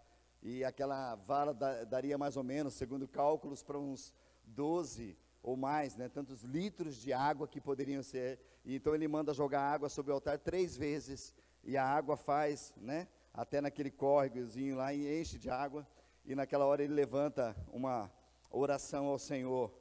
[0.42, 5.94] e aquela vala da, daria mais ou menos, segundo cálculos, para uns 12 ou mais,
[5.96, 8.40] né, tantos litros de água que poderiam ser.
[8.64, 11.32] E então ele manda jogar água sobre o altar três vezes,
[11.62, 15.86] e a água faz, né, até naquele córregozinho lá, e enche de água,
[16.24, 18.10] e naquela hora ele levanta uma
[18.50, 19.72] oração ao Senhor.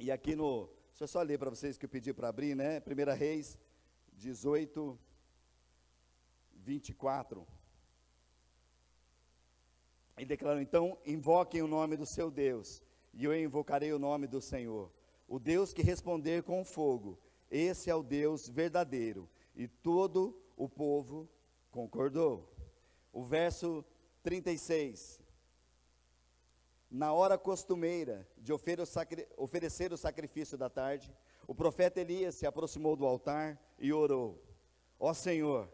[0.00, 2.80] E aqui no, deixa eu só ler para vocês que eu pedi para abrir, né,
[2.80, 3.56] 1 Reis
[4.14, 4.98] 18,
[6.54, 7.46] 24.
[10.16, 12.82] Ele declarou: então, invoquem o nome do seu Deus,
[13.16, 14.90] e eu invocarei o nome do Senhor.
[15.28, 17.18] O Deus que responder com fogo,
[17.50, 19.28] esse é o Deus verdadeiro.
[19.54, 21.28] E todo o povo
[21.70, 22.52] concordou.
[23.12, 23.84] O verso
[24.22, 25.20] 36.
[26.90, 28.52] Na hora costumeira de
[29.36, 31.14] oferecer o sacrifício da tarde,
[31.46, 34.42] o profeta Elias se aproximou do altar e orou:
[34.98, 35.72] Ó Senhor,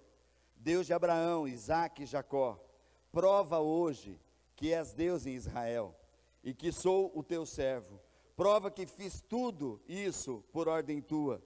[0.57, 2.63] Deus de Abraão, Isaac e Jacó,
[3.11, 4.21] prova hoje
[4.57, 5.95] que és Deus em Israel
[6.43, 8.01] e que sou o teu servo.
[8.37, 11.43] Prova que fiz tudo isso por ordem tua.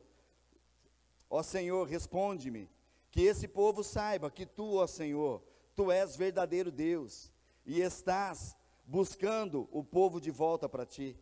[1.28, 2.70] Ó Senhor, responde-me,
[3.10, 5.42] que esse povo saiba que tu, ó Senhor,
[5.74, 7.32] tu és verdadeiro Deus
[7.64, 11.18] e estás buscando o povo de volta para ti.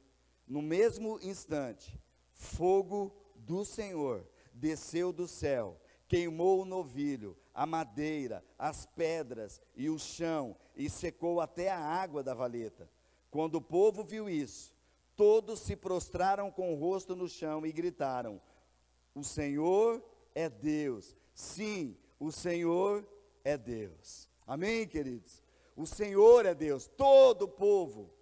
[0.46, 1.98] No mesmo instante,
[2.32, 9.98] fogo do Senhor desceu do céu, queimou o novilho, a madeira, as pedras e o
[9.98, 12.88] chão, e secou até a água da valeta.
[13.32, 14.74] Quando o povo viu isso,
[15.16, 18.38] todos se prostraram com o rosto no chão e gritaram:
[19.14, 21.16] O Senhor é Deus.
[21.34, 23.08] Sim, o Senhor
[23.42, 24.28] é Deus.
[24.46, 25.42] Amém, queridos?
[25.74, 28.12] O Senhor é Deus, todo o povo.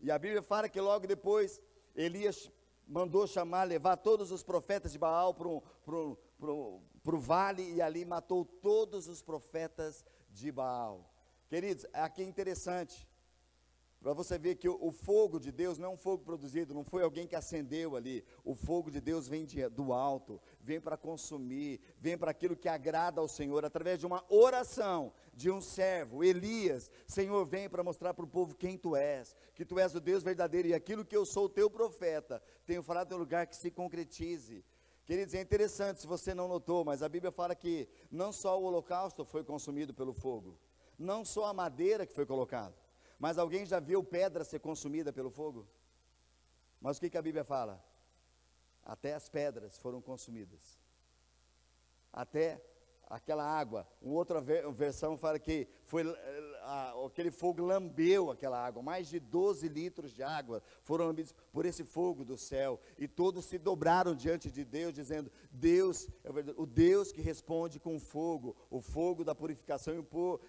[0.00, 1.60] E a Bíblia fala que logo depois
[1.94, 2.50] Elias
[2.88, 9.08] mandou chamar, levar todos os profetas de Baal para o vale e ali matou todos
[9.08, 11.12] os profetas de Baal.
[11.50, 13.06] Queridos, aqui é interessante,
[14.04, 17.02] para você ver que o, fogo de Deus não é um fogo produzido, não foi
[17.02, 18.22] alguém que acendeu ali.
[18.44, 22.68] O fogo de Deus vem de, do alto, vem para consumir, vem para aquilo que
[22.68, 26.90] agrada ao Senhor, através de uma oração de um servo, Elias.
[27.06, 30.22] Senhor, vem para mostrar para o povo quem tu és, que tu és o Deus
[30.22, 33.56] verdadeiro e aquilo que eu sou, o teu profeta, tenho falado em um lugar que
[33.56, 34.62] se concretize.
[35.06, 38.64] Queridos, é interessante, se você não notou, mas a Bíblia fala que não só o
[38.64, 40.58] holocausto foi consumido pelo fogo,
[40.98, 42.83] não só a madeira que foi colocada
[43.18, 45.68] mas alguém já viu pedra ser consumida pelo fogo?
[46.80, 47.82] Mas o que, que a Bíblia fala?
[48.84, 50.78] Até as pedras foram consumidas.
[52.12, 52.62] Até
[53.08, 53.86] aquela água.
[54.00, 56.02] Uma outra versão fala que foi
[57.04, 58.82] aquele fogo lambeu aquela água.
[58.82, 62.80] Mais de 12 litros de água foram lambidos por esse fogo do céu.
[62.98, 67.98] E todos se dobraram diante de Deus, dizendo: Deus é o Deus que responde com
[67.98, 69.94] fogo, o fogo da purificação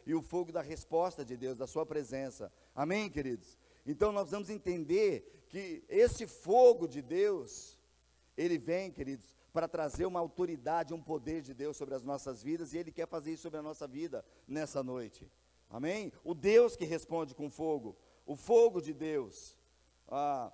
[0.06, 2.52] e o fogo da resposta de Deus, da sua presença.
[2.74, 3.58] Amém, queridos?
[3.86, 7.80] Então nós vamos entender que esse fogo de Deus,
[8.36, 12.74] ele vem, queridos, para trazer uma autoridade, um poder de Deus sobre as nossas vidas,
[12.74, 15.32] e Ele quer fazer isso sobre a nossa vida nessa noite.
[15.70, 16.12] Amém?
[16.26, 19.58] O Deus que responde com fogo, o fogo de Deus.
[20.10, 20.52] Ah,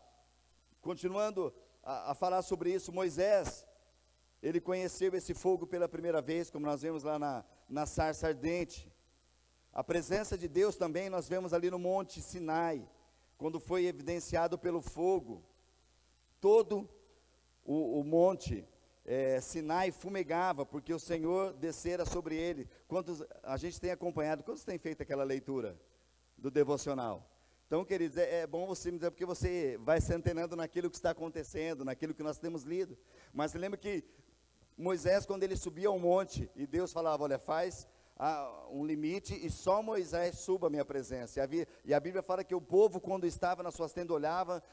[0.82, 3.66] continuando a, a falar sobre isso, Moisés,
[4.40, 8.88] ele conheceu esse fogo pela primeira vez, como nós vemos lá na, na sarça ardente.
[9.74, 12.88] A presença de Deus também nós vemos ali no Monte Sinai,
[13.36, 15.44] quando foi evidenciado pelo fogo.
[16.40, 16.88] Todo
[17.66, 18.68] o, o monte
[19.12, 22.70] é, Sinai fumegava, porque o Senhor descera sobre ele.
[22.88, 24.42] Quantos a gente tem acompanhado?
[24.42, 25.78] Quantos tem feito aquela leitura
[26.38, 27.30] do devocional?
[27.68, 30.96] Então, queridos, é, é bom você me dizer, porque você vai se antenando naquilo que
[30.96, 32.98] está acontecendo, naquilo que nós temos lido.
[33.34, 34.02] Mas lembra que
[34.78, 37.86] Moisés, quando ele subia ao monte, e Deus falava: Olha, faz
[38.70, 41.40] um limite e só Moisés suba a minha presença.
[41.40, 44.64] E a, e a, Bíblia fala que o povo, quando estava nas suas tendas, olhava,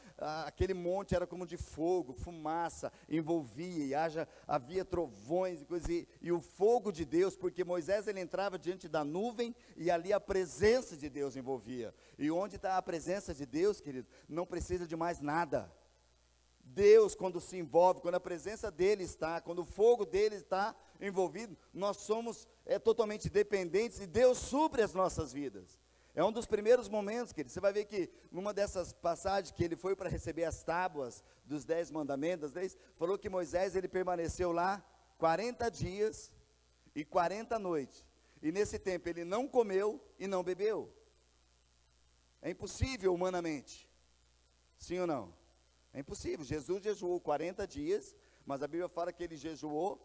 [0.45, 6.07] aquele monte era como de fogo, fumaça, envolvia, e haja, havia trovões e coisas, e,
[6.21, 10.21] e o fogo de Deus, porque Moisés ele entrava diante da nuvem e ali a
[10.21, 11.95] presença de Deus envolvia.
[12.19, 15.73] E onde está a presença de Deus, querido, não precisa de mais nada.
[16.63, 21.57] Deus, quando se envolve, quando a presença dele está, quando o fogo dele está envolvido,
[21.73, 25.79] nós somos é, totalmente dependentes e Deus supre as nossas vidas.
[26.15, 27.53] É um dos primeiros momentos, querido.
[27.53, 31.65] Você vai ver que numa dessas passagens que ele foi para receber as tábuas dos
[31.65, 32.53] dez mandamentos,
[32.97, 34.85] falou que Moisés ele permaneceu lá
[35.17, 36.33] 40 dias
[36.95, 38.05] e 40 noites.
[38.43, 40.93] E nesse tempo ele não comeu e não bebeu.
[42.43, 43.89] É impossível humanamente.
[44.77, 45.35] Sim ou não?
[45.93, 46.45] É impossível.
[46.45, 50.05] Jesus jejuou 40 dias, mas a Bíblia fala que ele jejuou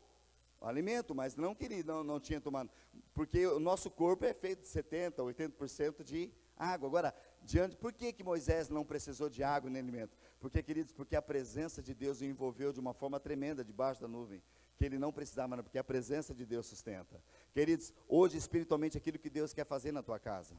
[0.67, 2.69] alimento, mas não que ele não, não tinha tomado.
[3.13, 6.87] Porque o nosso corpo é feito de 70%, 80% de água.
[6.87, 10.17] Agora, diante, por que, que Moisés não precisou de água nem alimento?
[10.39, 14.07] Porque, queridos, porque a presença de Deus o envolveu de uma forma tremenda debaixo da
[14.07, 14.41] nuvem.
[14.77, 17.21] Que ele não precisava, porque a presença de Deus sustenta.
[17.53, 20.55] Queridos, hoje espiritualmente aquilo que Deus quer fazer na tua casa.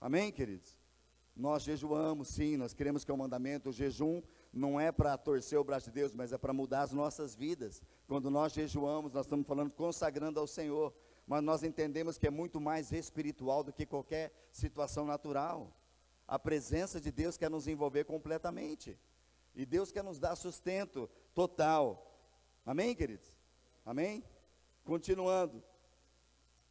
[0.00, 0.78] Amém, queridos?
[1.34, 3.70] Nós jejuamos, sim, nós queremos que é mandamento.
[3.70, 4.20] O jejum
[4.52, 7.82] não é para torcer o braço de Deus, mas é para mudar as nossas vidas.
[8.06, 10.94] Quando nós jejuamos, nós estamos falando consagrando ao Senhor,
[11.26, 15.76] mas nós entendemos que é muito mais espiritual do que qualquer situação natural.
[16.26, 18.98] A presença de Deus quer nos envolver completamente.
[19.54, 22.16] E Deus quer nos dar sustento total.
[22.64, 23.36] Amém, queridos?
[23.84, 24.24] Amém?
[24.84, 25.62] Continuando.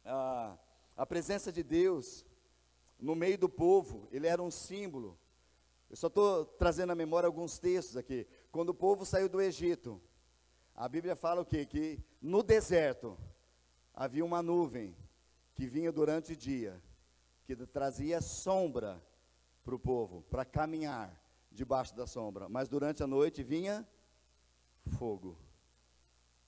[0.04, 0.56] Ah,
[0.96, 2.24] a presença de Deus
[2.98, 5.18] no meio do povo, ele era um símbolo
[5.90, 8.26] eu só estou trazendo à memória alguns textos aqui.
[8.52, 10.00] Quando o povo saiu do Egito,
[10.74, 11.64] a Bíblia fala o quê?
[11.64, 13.18] Que no deserto
[13.94, 14.96] havia uma nuvem
[15.54, 16.80] que vinha durante o dia,
[17.44, 19.02] que trazia sombra
[19.64, 21.20] para o povo, para caminhar
[21.50, 22.48] debaixo da sombra.
[22.48, 23.86] Mas durante a noite vinha
[24.98, 25.36] fogo.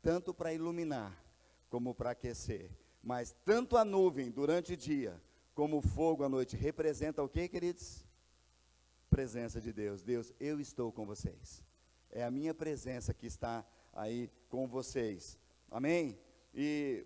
[0.02, 1.14] tanto para iluminar
[1.68, 2.70] como para aquecer.
[3.02, 5.20] Mas tanto a nuvem durante o dia,
[5.54, 8.04] como o fogo à noite, representa o que, queridos?
[9.10, 10.02] Presença de Deus.
[10.02, 11.64] Deus, eu estou com vocês.
[12.10, 15.36] É a minha presença que está aí com vocês.
[15.70, 16.18] Amém?
[16.54, 17.04] E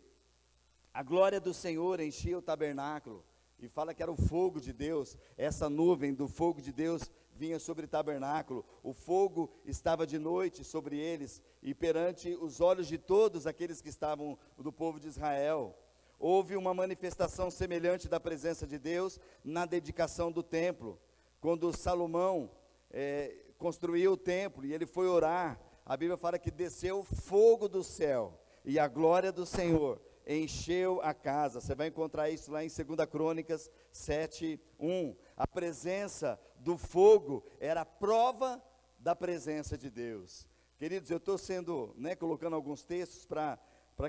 [0.93, 3.25] a glória do Senhor enchia o tabernáculo.
[3.59, 7.59] E fala que era o fogo de Deus, essa nuvem do fogo de Deus vinha
[7.59, 12.97] sobre o tabernáculo, o fogo estava de noite sobre eles, e perante os olhos de
[12.97, 15.77] todos aqueles que estavam do povo de Israel.
[16.19, 21.01] Houve uma manifestação semelhante da presença de Deus na dedicação do templo.
[21.45, 22.51] Quando Salomão
[22.91, 27.85] é, construiu o templo e ele foi orar, a Bíblia fala que desceu fogo do
[27.85, 31.61] céu e a glória do Senhor encheu a casa.
[31.61, 35.15] Você vai encontrar isso lá em 2 Crônicas 7, 1.
[35.37, 38.65] A presença do fogo era prova
[38.99, 40.49] da presença de Deus.
[40.79, 43.59] Queridos, eu estou sendo, né, colocando alguns textos para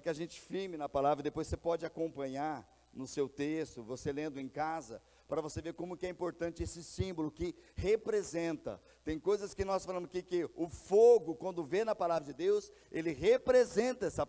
[0.02, 4.40] que a gente firme na palavra, depois você pode acompanhar no seu texto, você lendo
[4.40, 8.82] em casa, para você ver como que é importante esse símbolo que representa.
[9.04, 12.72] Tem coisas que nós falamos aqui que o fogo, quando vê na palavra de Deus,
[12.92, 14.28] ele representa essa,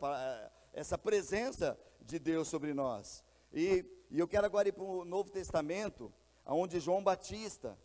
[0.73, 3.23] essa presença de Deus sobre nós.
[3.53, 6.13] E, e eu quero agora ir para o Novo Testamento,
[6.47, 7.79] onde João Batista,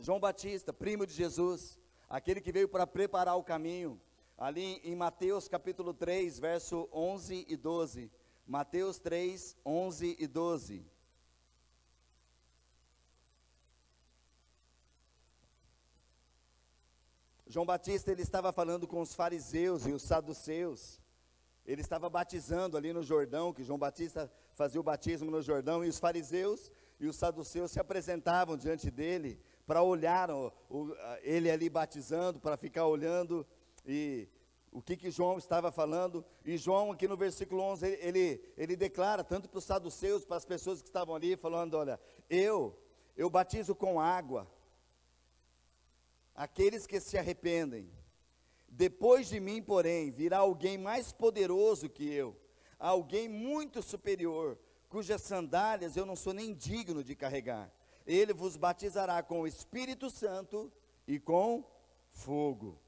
[0.00, 4.00] João Batista, primo de Jesus, aquele que veio para preparar o caminho,
[4.36, 8.10] ali em Mateus capítulo 3, verso 11 e 12.
[8.46, 10.86] Mateus 3, 11 e 12.
[17.48, 21.00] João Batista ele estava falando com os fariseus e os saduceus.
[21.64, 25.88] Ele estava batizando ali no Jordão, que João Batista fazia o batismo no Jordão, e
[25.88, 31.70] os fariseus e os saduceus se apresentavam diante dele para olhar o, o, ele ali
[31.70, 33.46] batizando, para ficar olhando
[33.86, 34.28] e
[34.70, 36.22] o que, que João estava falando.
[36.44, 40.36] E João, aqui no versículo 11, ele, ele, ele declara, tanto para os saduceus, para
[40.36, 42.78] as pessoas que estavam ali, falando: Olha, eu,
[43.16, 44.46] eu batizo com água,
[46.38, 47.90] aqueles que se arrependem.
[48.68, 52.34] Depois de mim, porém, virá alguém mais poderoso que eu,
[52.78, 57.70] alguém muito superior, cujas sandálias eu não sou nem digno de carregar
[58.08, 60.72] ele vos batizará com o Espírito Santo
[61.06, 61.62] e com
[62.10, 62.80] fogo.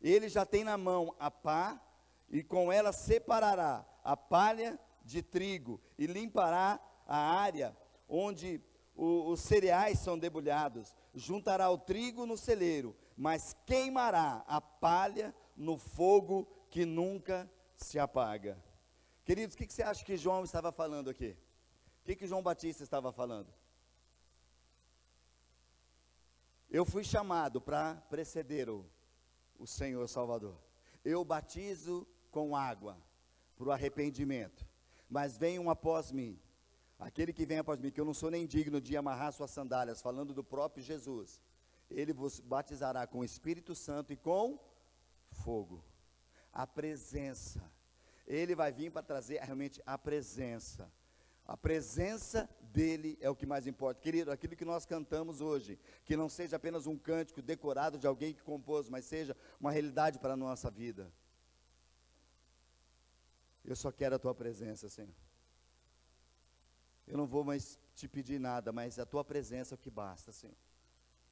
[0.00, 1.82] Ele já tem na mão a pá,
[2.28, 7.74] e com ela separará a palha de trigo, e limpará a área
[8.06, 8.60] onde
[8.94, 10.94] o, os cereais são debulhados.
[11.18, 18.62] Juntará o trigo no celeiro, mas queimará a palha no fogo que nunca se apaga.
[19.24, 21.36] Queridos, o que, que você acha que João estava falando aqui?
[22.02, 23.52] O que, que João Batista estava falando?
[26.70, 28.86] Eu fui chamado para preceder o,
[29.58, 30.56] o Senhor Salvador.
[31.04, 32.96] Eu batizo com água
[33.56, 34.66] para o arrependimento.
[35.10, 36.38] Mas vem um após mim.
[36.98, 40.02] Aquele que vem após mim, que eu não sou nem digno de amarrar suas sandálias,
[40.02, 41.40] falando do próprio Jesus.
[41.88, 44.58] Ele vos batizará com o Espírito Santo e com
[45.30, 45.84] fogo.
[46.52, 47.62] A presença.
[48.26, 50.92] Ele vai vir para trazer realmente a presença.
[51.46, 54.00] A presença dele é o que mais importa.
[54.00, 58.34] Querido, aquilo que nós cantamos hoje, que não seja apenas um cântico decorado de alguém
[58.34, 61.10] que compôs, mas seja uma realidade para a nossa vida.
[63.64, 65.27] Eu só quero a tua presença, Senhor.
[67.08, 70.30] Eu não vou mais te pedir nada, mas a tua presença é o que basta,
[70.30, 70.54] Senhor.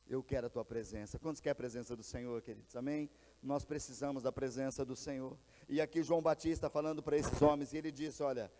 [0.08, 1.18] Eu quero a tua presença.
[1.18, 2.74] Quantos quer a presença do Senhor, queridos?
[2.74, 3.10] Amém?
[3.42, 5.36] Nós precisamos da presença do Senhor.
[5.68, 8.50] E aqui João Batista falando para esses homens, e ele disse: Olha,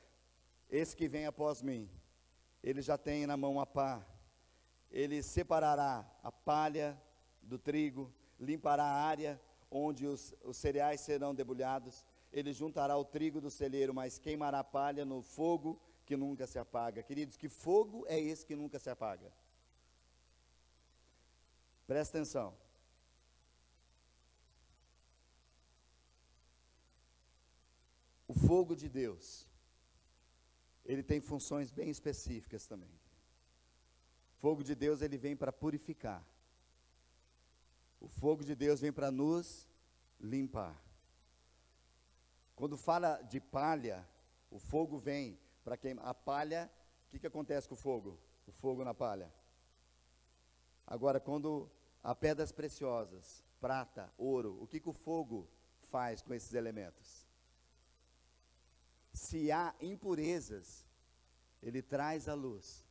[0.69, 1.89] esse que vem após mim,
[2.63, 4.05] ele já tem na mão a pá,
[4.91, 7.01] ele separará a palha
[7.41, 13.41] do trigo, limpará a área onde os, os cereais serão debulhados, ele juntará o trigo
[13.41, 17.03] do celeiro, mas queimará a palha no fogo que nunca se apaga.
[17.03, 19.31] Queridos, que fogo é esse que nunca se apaga?
[21.87, 22.57] Presta atenção.
[28.27, 29.47] O fogo de Deus
[30.87, 32.91] ele tem funções bem específicas também.
[34.35, 36.25] Fogo de Deus, ele vem para purificar.
[38.01, 39.69] O fogo de Deus vem para nos
[40.21, 40.81] limpar.
[42.55, 44.09] Quando fala de palha,
[44.51, 46.07] o fogo vem para queimar.
[46.07, 46.71] A palha,
[47.05, 48.19] o que, que acontece com o fogo?
[48.47, 49.29] O fogo na palha.
[50.87, 51.69] Agora, quando
[52.03, 55.51] há pedras preciosas, prata, ouro, o que, que o fogo
[55.91, 57.27] faz com esses elementos?
[59.17, 60.87] se há impurezas,
[61.63, 62.85] ele traz a luz,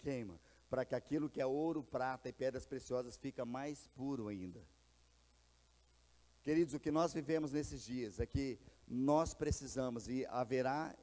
[0.00, 4.60] queima, para que aquilo que é ouro, prata e pedras preciosas fica mais puro ainda.
[6.42, 10.96] Queridos, o que nós vivemos nesses dias é que nós precisamos e haverá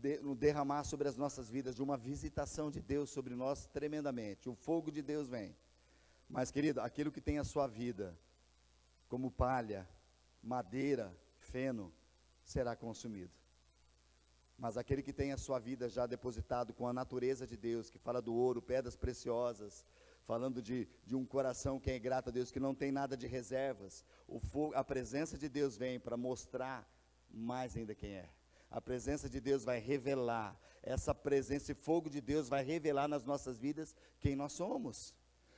[0.00, 4.48] de, no derramar sobre as nossas vidas de uma visitação de Deus sobre nós tremendamente.
[4.48, 5.56] O fogo de Deus vem.
[6.28, 8.18] Mas, querido, aquilo que tem a sua vida,
[9.08, 9.88] como palha,
[10.42, 11.92] madeira, feno,
[12.44, 13.32] será consumido.
[14.58, 17.98] Mas aquele que tem a sua vida já depositado com a natureza de Deus, que
[17.98, 19.84] fala do ouro, pedras preciosas,
[20.22, 23.26] falando de, de um coração que é grato a Deus, que não tem nada de
[23.26, 26.88] reservas, o fogo, a presença de Deus vem para mostrar
[27.30, 28.28] mais ainda quem é.
[28.74, 33.24] A presença de Deus vai revelar, essa presença e fogo de Deus vai revelar nas
[33.24, 35.14] nossas vidas quem nós somos.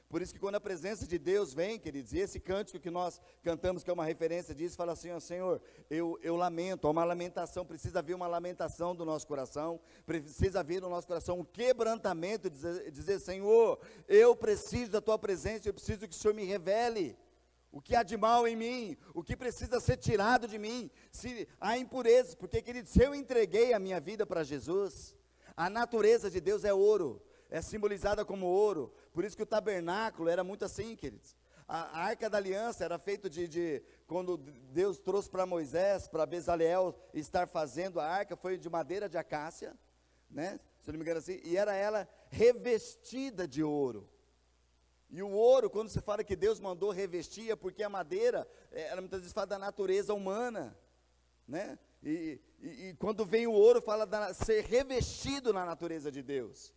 [0.06, 3.18] Por isso que quando a presença de Deus vem, queridos, e esse cântico que nós
[3.42, 7.04] cantamos, que é uma referência disso, fala assim, ó Senhor, eu, eu lamento, há uma
[7.04, 12.50] lamentação, precisa haver uma lamentação do nosso coração, precisa haver no nosso coração um quebrantamento,
[12.50, 17.16] dizer, dizer Senhor, eu preciso da Tua presença, eu preciso que o Senhor me revele
[17.76, 21.46] o que há de mal em mim, o que precisa ser tirado de mim, se
[21.60, 25.14] há impurezas, porque, querido, se eu entreguei a minha vida para Jesus,
[25.54, 28.94] a natureza de Deus é ouro, é simbolizada como ouro.
[29.12, 31.36] Por isso que o tabernáculo era muito assim, queridos.
[31.68, 36.98] A, arca da aliança era feita de, de, quando Deus trouxe para Moisés, para Bezaleel
[37.12, 39.76] estar fazendo a arca, foi de madeira de acácia,
[40.30, 40.58] né?
[40.80, 44.08] Se não me engano assim, e era ela revestida de ouro.
[45.08, 48.88] E o ouro, quando se fala que Deus mandou revestir, é porque a madeira, é,
[48.88, 50.76] ela muitas vezes fala da natureza humana,
[51.46, 51.78] né?
[52.02, 56.74] E, e, e quando vem o ouro, fala de ser revestido na natureza de Deus.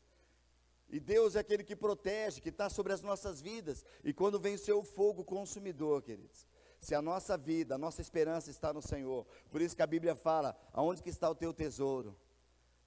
[0.90, 3.86] E Deus é aquele que protege, que está sobre as nossas vidas.
[4.04, 6.48] E quando vem o seu fogo consumidor, queridos,
[6.80, 10.16] se a nossa vida, a nossa esperança está no Senhor, por isso que a Bíblia
[10.16, 12.18] fala, aonde que está o teu tesouro?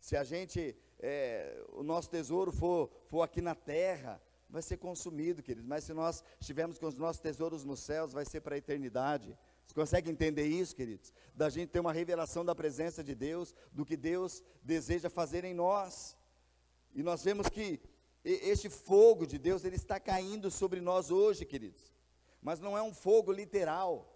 [0.00, 4.20] Se a gente, é, o nosso tesouro for, for aqui na terra,
[4.52, 5.66] vai ser consumido, queridos.
[5.66, 9.36] Mas se nós estivermos com os nossos tesouros nos céus, vai ser para a eternidade.
[9.66, 11.10] Você consegue entender isso, queridos?
[11.34, 15.54] Da gente ter uma revelação da presença de Deus, do que Deus deseja fazer em
[15.54, 16.14] nós.
[16.94, 17.80] E nós vemos que
[18.22, 21.90] este fogo de Deus, ele está caindo sobre nós hoje, queridos.
[22.42, 24.08] Mas não é um fogo literal.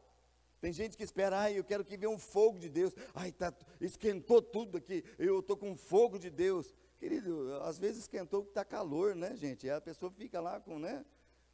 [0.61, 2.93] Tem gente que espera, ai, eu quero que venha um fogo de Deus.
[3.15, 6.75] Ai, tá, esquentou tudo aqui, eu estou com fogo de Deus.
[6.99, 9.69] Querido, às vezes esquentou porque está calor, né, gente?
[9.69, 11.05] A pessoa fica lá com, né?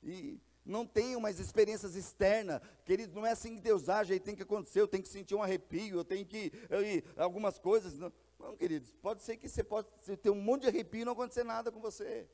[0.02, 2.60] E não tem umas experiências externas.
[2.84, 5.34] Querido, não é assim que Deus age, aí tem que acontecer, eu tenho que sentir
[5.34, 6.52] um arrepio, eu tenho que.
[6.70, 6.80] Eu,
[7.16, 7.98] algumas coisas.
[7.98, 9.88] Não, não, queridos, pode ser que você pode
[10.20, 12.28] ter um monte de arrepio e não acontecer nada com você.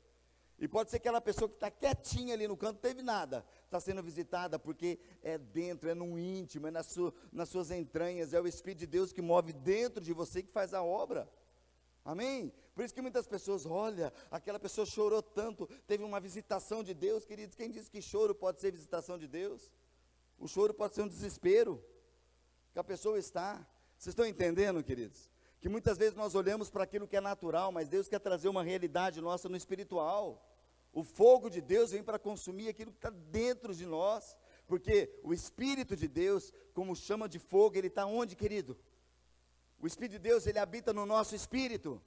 [0.59, 3.79] E pode ser que aquela pessoa que está quietinha ali no canto, teve nada, está
[3.79, 8.41] sendo visitada, porque é dentro, é no íntimo, é na sua, nas suas entranhas, é
[8.41, 11.29] o Espírito de Deus que move dentro de você que faz a obra.
[12.03, 12.51] Amém?
[12.79, 17.25] Por isso que muitas pessoas, olha, aquela pessoa chorou tanto, teve uma visitação de Deus,
[17.25, 17.53] queridos.
[17.53, 19.69] Quem disse que choro pode ser visitação de Deus?
[20.37, 21.83] O choro pode ser um desespero
[22.71, 23.55] que a pessoa está.
[23.97, 25.29] Vocês estão entendendo, queridos?
[25.59, 28.63] Que muitas vezes nós olhamos para aquilo que é natural, mas Deus quer trazer uma
[28.63, 30.41] realidade nossa no espiritual.
[30.93, 35.33] O fogo de Deus vem para consumir aquilo que está dentro de nós, porque o
[35.33, 38.79] Espírito de Deus, como chama de fogo, ele está onde, querido?
[39.81, 42.01] O Espírito de Deus, ele habita no nosso espírito.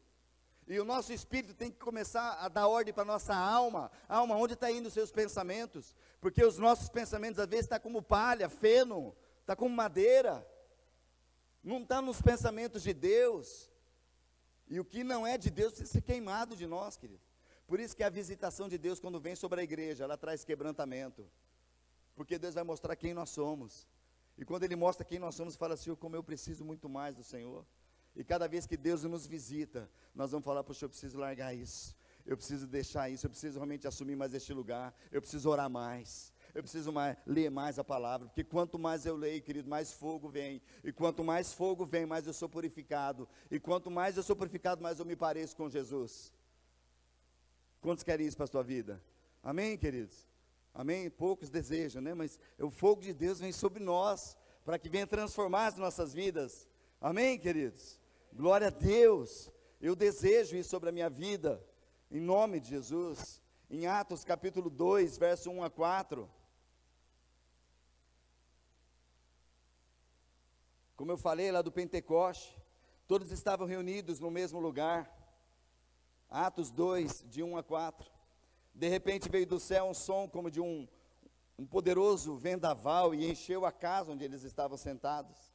[0.67, 3.91] E o nosso espírito tem que começar a dar ordem para a nossa alma.
[4.09, 5.95] Alma, onde está indo os seus pensamentos?
[6.21, 10.47] Porque os nossos pensamentos, às vezes, estão tá como palha, feno, está como madeira.
[11.63, 13.71] Não está nos pensamentos de Deus.
[14.69, 17.21] E o que não é de Deus precisa ser queimado de nós, querido.
[17.67, 21.29] Por isso que a visitação de Deus, quando vem sobre a igreja, ela traz quebrantamento.
[22.15, 23.87] Porque Deus vai mostrar quem nós somos.
[24.39, 27.25] E quando Ele mostra quem nós somos, fala assim, como eu preciso muito mais do
[27.25, 27.67] Senhor.
[28.15, 31.97] E cada vez que Deus nos visita, nós vamos falar, poxa, eu preciso largar isso.
[32.25, 34.95] Eu preciso deixar isso, eu preciso realmente assumir mais este lugar.
[35.11, 36.33] Eu preciso orar mais.
[36.55, 40.29] Eu preciso mais, ler mais a palavra, porque quanto mais eu leio, querido, mais fogo
[40.29, 40.61] vem.
[40.85, 43.27] E quanto mais fogo vem, mais eu sou purificado.
[43.51, 46.31] E quanto mais eu sou purificado, mais eu me pareço com Jesus.
[47.81, 49.03] Quantos querem isso para a sua vida?
[49.43, 50.29] Amém, queridos?
[50.75, 51.09] Amém?
[51.09, 52.13] Poucos desejam, né?
[52.13, 56.69] Mas o fogo de Deus vem sobre nós, para que venha transformar as nossas vidas.
[57.01, 58.02] Amém, queridos?
[58.35, 59.51] Glória a Deus.
[59.79, 61.63] Eu desejo isso sobre a minha vida,
[62.11, 63.43] em nome de Jesus.
[63.69, 66.31] Em Atos capítulo 2, verso 1 a 4.
[70.97, 72.59] Como eu falei lá do Pentecoste,
[73.07, 75.15] todos estavam reunidos no mesmo lugar.
[76.31, 78.11] Atos 2, de 1 a 4.
[78.75, 80.89] De repente veio do céu um som como de um,
[81.59, 85.52] um poderoso vendaval e encheu a casa onde eles estavam sentados.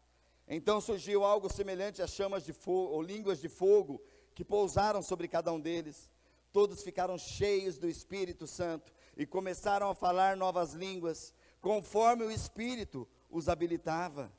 [0.47, 4.01] Então surgiu algo semelhante a chamas de fogo, ou línguas de fogo,
[4.33, 6.09] que pousaram sobre cada um deles.
[6.53, 13.07] Todos ficaram cheios do Espírito Santo e começaram a falar novas línguas, conforme o Espírito
[13.29, 14.31] os habilitava.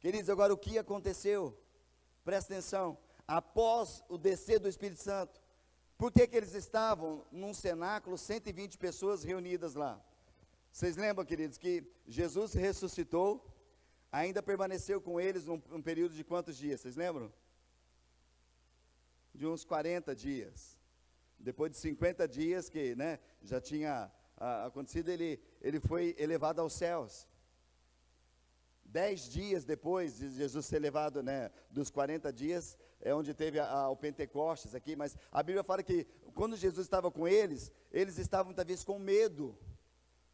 [0.00, 1.56] Queridos, agora o que aconteceu?
[2.24, 2.96] Presta atenção.
[3.26, 5.40] Após o descer do Espírito Santo,
[5.98, 10.00] por que, que eles estavam num cenáculo, 120 pessoas reunidas lá?
[10.70, 13.44] Vocês lembram, queridos, que Jesus ressuscitou,
[14.10, 16.80] ainda permaneceu com eles num, num período de quantos dias?
[16.80, 17.32] Vocês lembram?
[19.34, 20.78] De uns 40 dias.
[21.38, 26.72] Depois de 50 dias que né, já tinha ah, acontecido, ele, ele foi elevado aos
[26.72, 27.26] céus.
[28.84, 33.68] Dez dias depois de Jesus ser levado, né, dos 40 dias, é onde teve a,
[33.68, 38.18] a, o Pentecostes aqui, mas a Bíblia fala que quando Jesus estava com eles, eles
[38.18, 39.58] estavam talvez com medo,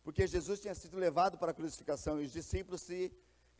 [0.04, 3.12] porque Jesus tinha sido levado para a crucificação e os discípulos se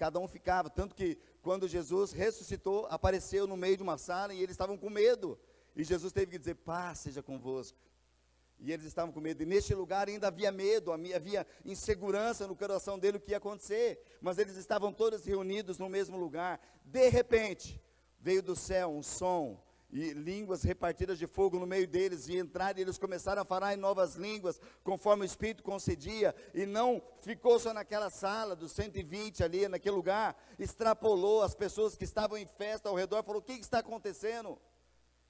[0.03, 4.39] cada um ficava, tanto que quando Jesus ressuscitou, apareceu no meio de uma sala e
[4.39, 5.39] eles estavam com medo.
[5.77, 7.79] E Jesus teve que dizer: Paz seja convosco.
[8.59, 9.45] E eles estavam com medo.
[9.45, 14.03] E neste lugar ainda havia medo, havia insegurança no coração dele o que ia acontecer.
[14.21, 16.61] Mas eles estavam todos reunidos no mesmo lugar.
[16.85, 17.81] De repente,
[18.19, 19.63] veio do céu um som
[19.93, 23.75] e línguas repartidas de fogo no meio deles, e entraram e eles começaram a falar
[23.75, 29.45] em novas línguas, conforme o Espírito concedia, e não ficou só naquela sala dos 120
[29.45, 33.59] ali, naquele lugar, extrapolou as pessoas que estavam em festa ao redor, falou: o que,
[33.59, 34.59] que está acontecendo?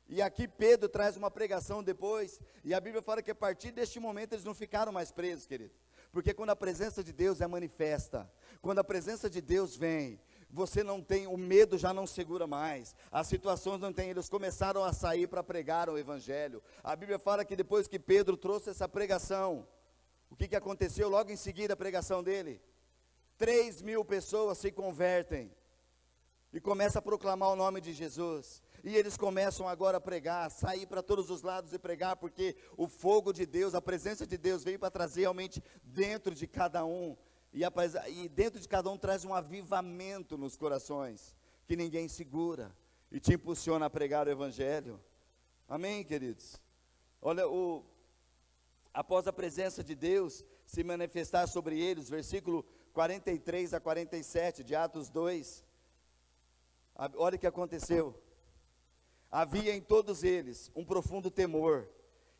[0.08, 3.98] E aqui Pedro traz uma pregação depois, e a Bíblia fala que a partir deste
[3.98, 5.74] momento eles não ficaram mais presos, querido.
[6.12, 10.20] Porque quando a presença de Deus é manifesta, quando a presença de Deus vem,
[10.52, 14.84] você não tem, o medo já não segura mais, as situações não tem, eles começaram
[14.84, 16.62] a sair para pregar o Evangelho.
[16.84, 19.66] A Bíblia fala que depois que Pedro trouxe essa pregação,
[20.30, 22.60] o que, que aconteceu logo em seguida a pregação dele?
[23.38, 25.50] Três mil pessoas se convertem
[26.52, 28.62] e começam a proclamar o nome de Jesus.
[28.84, 32.86] E eles começam agora a pregar, sair para todos os lados e pregar, porque o
[32.86, 37.16] fogo de Deus, a presença de Deus veio para trazer realmente dentro de cada um.
[37.52, 37.72] E, a,
[38.08, 41.36] e dentro de cada um traz um avivamento nos corações,
[41.66, 42.74] que ninguém segura
[43.10, 44.98] e te impulsiona a pregar o Evangelho.
[45.68, 46.60] Amém, queridos?
[47.20, 47.84] Olha, o,
[48.92, 55.10] após a presença de Deus se manifestar sobre eles, versículo 43 a 47 de Atos
[55.10, 55.64] 2.
[57.16, 58.18] Olha o que aconteceu.
[59.30, 61.88] Havia em todos eles um profundo temor,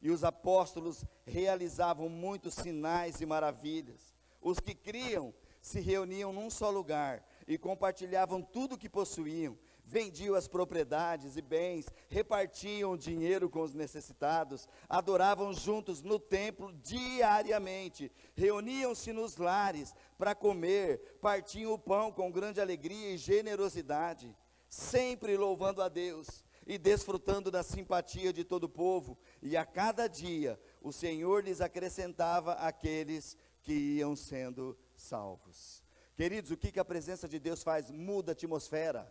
[0.00, 4.12] e os apóstolos realizavam muitos sinais e maravilhas.
[4.42, 10.34] Os que criam se reuniam num só lugar e compartilhavam tudo o que possuíam, vendiam
[10.34, 18.10] as propriedades e bens, repartiam o dinheiro com os necessitados, adoravam juntos no templo diariamente,
[18.34, 24.36] reuniam-se nos lares para comer, partiam o pão com grande alegria e generosidade,
[24.68, 30.08] sempre louvando a Deus e desfrutando da simpatia de todo o povo, e a cada
[30.08, 35.82] dia o Senhor lhes acrescentava aqueles que iam sendo salvos.
[36.14, 37.90] Queridos, o que, que a presença de Deus faz?
[37.90, 39.10] Muda a atmosfera.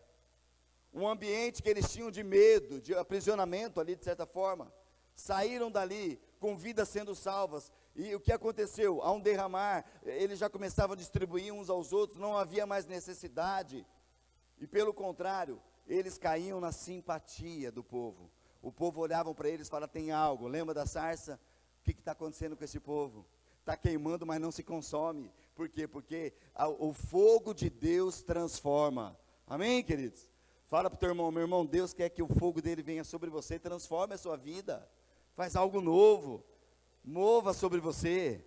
[0.93, 4.72] Um ambiente que eles tinham de medo, de aprisionamento ali, de certa forma,
[5.16, 7.72] saíram dali com vidas sendo salvas.
[7.95, 9.02] E o que aconteceu?
[9.02, 13.86] Ao um derramar, eles já começavam a distribuir uns aos outros, não havia mais necessidade.
[14.60, 18.32] E pelo contrário, eles caíam na simpatia do povo.
[18.62, 20.47] O povo olhava para eles e falava: tem algo.
[20.47, 21.39] Lembra da sarça?
[21.80, 23.26] O que está acontecendo com esse povo?
[23.72, 25.32] Está queimando, mas não se consome.
[25.55, 25.88] Por quê?
[25.88, 29.17] Porque a, o fogo de Deus transforma.
[29.47, 30.30] Amém, queridos?
[30.67, 33.30] Fala para o teu irmão, meu irmão, Deus quer que o fogo dele venha sobre
[33.30, 34.86] você transforme a sua vida.
[35.36, 36.45] Faz algo novo.
[37.01, 38.45] Mova sobre você.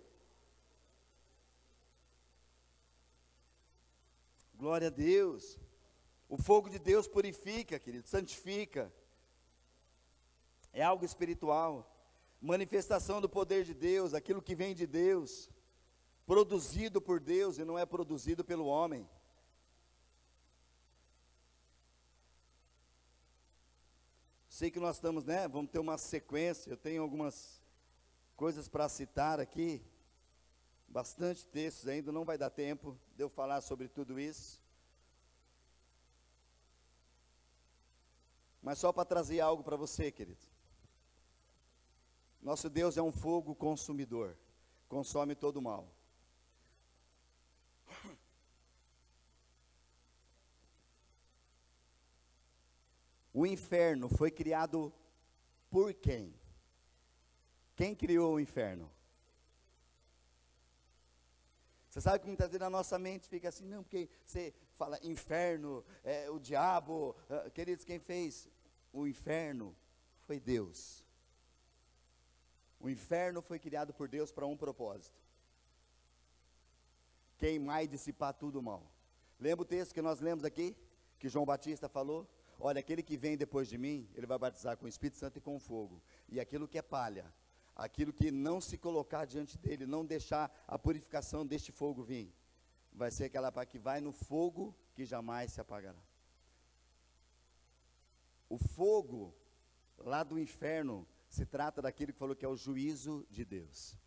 [4.53, 5.57] Glória a Deus.
[6.29, 8.93] O fogo de Deus purifica, querido, santifica.
[10.71, 11.94] É algo espiritual.
[12.41, 15.49] Manifestação do poder de Deus, aquilo que vem de Deus,
[16.25, 19.07] produzido por Deus e não é produzido pelo homem.
[24.49, 25.47] Sei que nós estamos, né?
[25.49, 26.69] Vamos ter uma sequência.
[26.69, 27.61] Eu tenho algumas
[28.37, 29.83] coisas para citar aqui.
[30.87, 34.63] Bastante textos ainda, não vai dar tempo de eu falar sobre tudo isso.
[38.61, 40.54] Mas só para trazer algo para você, querido.
[42.45, 44.37] Nosso Deus é um fogo consumidor,
[44.87, 45.91] consome todo o mal.
[53.33, 54.93] O inferno foi criado
[55.71, 56.39] por quem?
[57.75, 58.91] Quem criou o inferno?
[61.89, 65.83] Você sabe que muitas vezes na nossa mente fica assim, não, porque você fala inferno,
[66.03, 68.47] é, o diabo, uh, queridos, quem fez
[68.93, 69.75] o inferno
[70.27, 71.04] foi Deus.
[72.85, 75.19] O inferno foi criado por Deus para um propósito:
[77.35, 78.83] queimar e dissipar tudo o mal.
[79.39, 80.77] Lembra o texto que nós lemos aqui?
[81.17, 82.29] Que João Batista falou?
[82.59, 85.41] Olha, aquele que vem depois de mim, ele vai batizar com o Espírito Santo e
[85.41, 85.99] com fogo.
[86.29, 87.25] E aquilo que é palha,
[87.75, 92.31] aquilo que não se colocar diante dele, não deixar a purificação deste fogo vir,
[92.93, 96.03] vai ser aquela pá que vai no fogo que jamais se apagará.
[98.47, 99.33] O fogo
[99.97, 103.97] lá do inferno se trata daquilo que falou que é o juízo de Deus.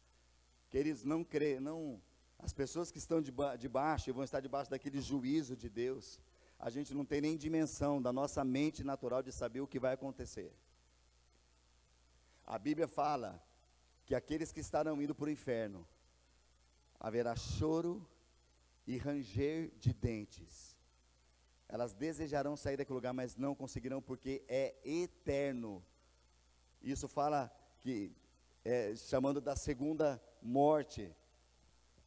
[0.70, 2.00] Queridos, não crê, não
[2.38, 3.20] as pessoas que estão
[3.58, 6.20] debaixo e vão estar debaixo daquele juízo de Deus,
[6.58, 9.94] a gente não tem nem dimensão da nossa mente natural de saber o que vai
[9.94, 10.52] acontecer.
[12.46, 13.42] A Bíblia fala
[14.06, 15.86] que aqueles que estarão indo para o inferno,
[16.98, 18.06] haverá choro
[18.86, 20.76] e ranger de dentes.
[21.68, 25.84] Elas desejarão sair daquele lugar, mas não conseguirão, porque é eterno.
[26.82, 27.50] Isso fala
[27.80, 28.12] que,
[28.64, 31.14] é, chamando da segunda morte,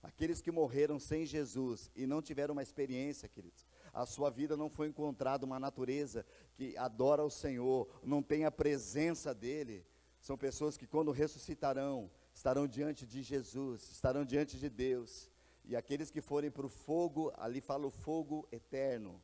[0.02, 4.70] aqueles que morreram sem Jesus e não tiveram uma experiência, queridos, a sua vida não
[4.70, 9.86] foi encontrada uma natureza que adora o Senhor, não tem a presença dele.
[10.22, 15.30] São pessoas que quando ressuscitarão, estarão diante de Jesus, estarão diante de Deus.
[15.66, 19.22] E aqueles que forem para o fogo, ali fala o fogo eterno,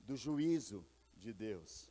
[0.00, 0.84] do juízo
[1.16, 1.90] de Deus.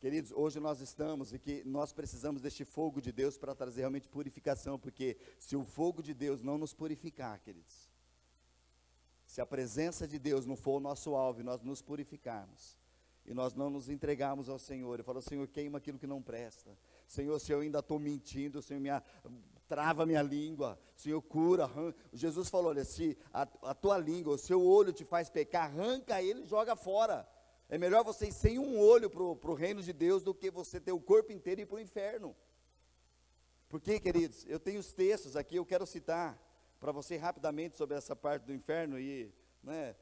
[0.00, 4.08] Queridos, hoje nós estamos e que nós precisamos deste fogo de Deus para trazer realmente
[4.08, 7.90] purificação, porque se o fogo de Deus não nos purificar, queridos,
[9.26, 12.78] se a presença de Deus não for o nosso alvo e nós nos purificarmos,
[13.26, 16.78] e nós não nos entregarmos ao Senhor, e falar, Senhor, queima aquilo que não presta.
[17.06, 19.02] Senhor, se eu ainda estou mentindo, Senhor, minha,
[19.66, 21.64] trava minha língua, Senhor, cura.
[21.64, 21.98] Arranca.
[22.12, 26.22] Jesus falou: olha, se a, a tua língua, o seu olho te faz pecar, arranca
[26.22, 27.28] ele e joga fora.
[27.68, 30.80] É melhor você ir sem um olho para o reino de Deus do que você
[30.80, 32.34] ter o corpo inteiro e ir para o inferno.
[33.68, 36.42] Porque, queridos, eu tenho os textos aqui, eu quero citar
[36.80, 39.30] para você rapidamente sobre essa parte do inferno e,
[39.62, 39.94] né,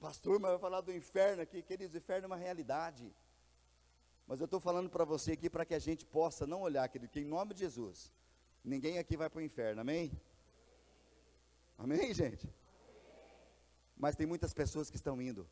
[0.00, 3.14] pastor, mas vai falar do inferno aqui, queridos, o inferno é uma realidade.
[4.26, 7.12] Mas eu estou falando para você aqui para que a gente possa não olhar, querido,
[7.12, 8.12] que em nome de Jesus,
[8.64, 10.10] ninguém aqui vai para o inferno, amém?
[11.78, 12.52] Amém, gente?
[13.96, 15.48] Mas tem muitas pessoas que estão indo.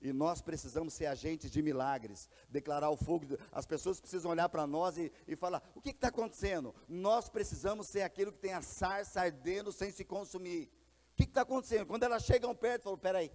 [0.00, 3.36] E nós precisamos ser agentes de milagres, declarar o fogo.
[3.50, 6.74] As pessoas precisam olhar para nós e, e, falar: o que está acontecendo?
[6.88, 10.70] Nós precisamos ser aquilo que tem a sarça ardendo sem se consumir.
[11.12, 11.86] O que está acontecendo?
[11.86, 13.32] Quando elas chegam perto, falam: peraí,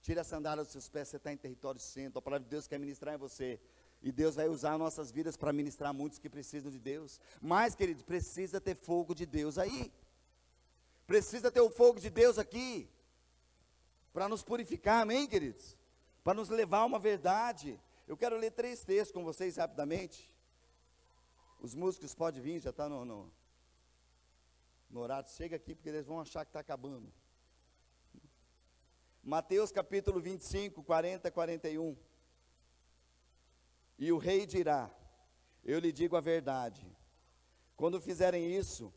[0.00, 2.16] tira a sandália dos seus pés, você está em território santo.
[2.16, 3.60] A palavra de Deus quer ministrar em você.
[4.00, 7.20] E Deus vai usar nossas vidas para ministrar muitos que precisam de Deus.
[7.40, 9.92] Mas, queridos, precisa ter fogo de Deus aí.
[11.06, 12.88] Precisa ter o fogo de Deus aqui
[14.12, 15.76] para nos purificar, amém, queridos?
[16.22, 17.80] Para nos levar a uma verdade.
[18.06, 20.30] Eu quero ler três textos com vocês rapidamente.
[21.58, 23.32] Os músicos podem vir, já está no, no,
[24.90, 25.30] no horário.
[25.30, 27.12] Chega aqui porque eles vão achar que está acabando.
[29.22, 31.96] Mateus capítulo 25, 40 41.
[33.98, 34.90] E o rei dirá:
[35.64, 36.84] Eu lhe digo a verdade.
[37.76, 38.92] Quando fizerem isso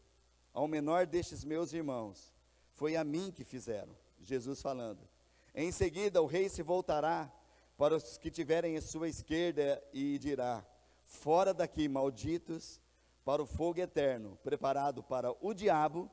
[0.51, 2.33] ao menor destes meus irmãos,
[2.73, 3.95] foi a mim que fizeram.
[4.25, 5.07] Jesus falando.
[5.53, 7.31] Em seguida, o rei se voltará
[7.77, 10.65] para os que tiverem à sua esquerda e dirá:
[11.05, 12.81] Fora daqui, malditos,
[13.23, 16.09] para o fogo eterno, preparado para o diabo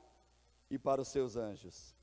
[0.70, 1.94] e para os seus anjos.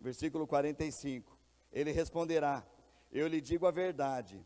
[0.00, 1.36] Versículo 45.
[1.72, 2.66] Ele responderá:
[3.12, 4.44] Eu lhe digo a verdade.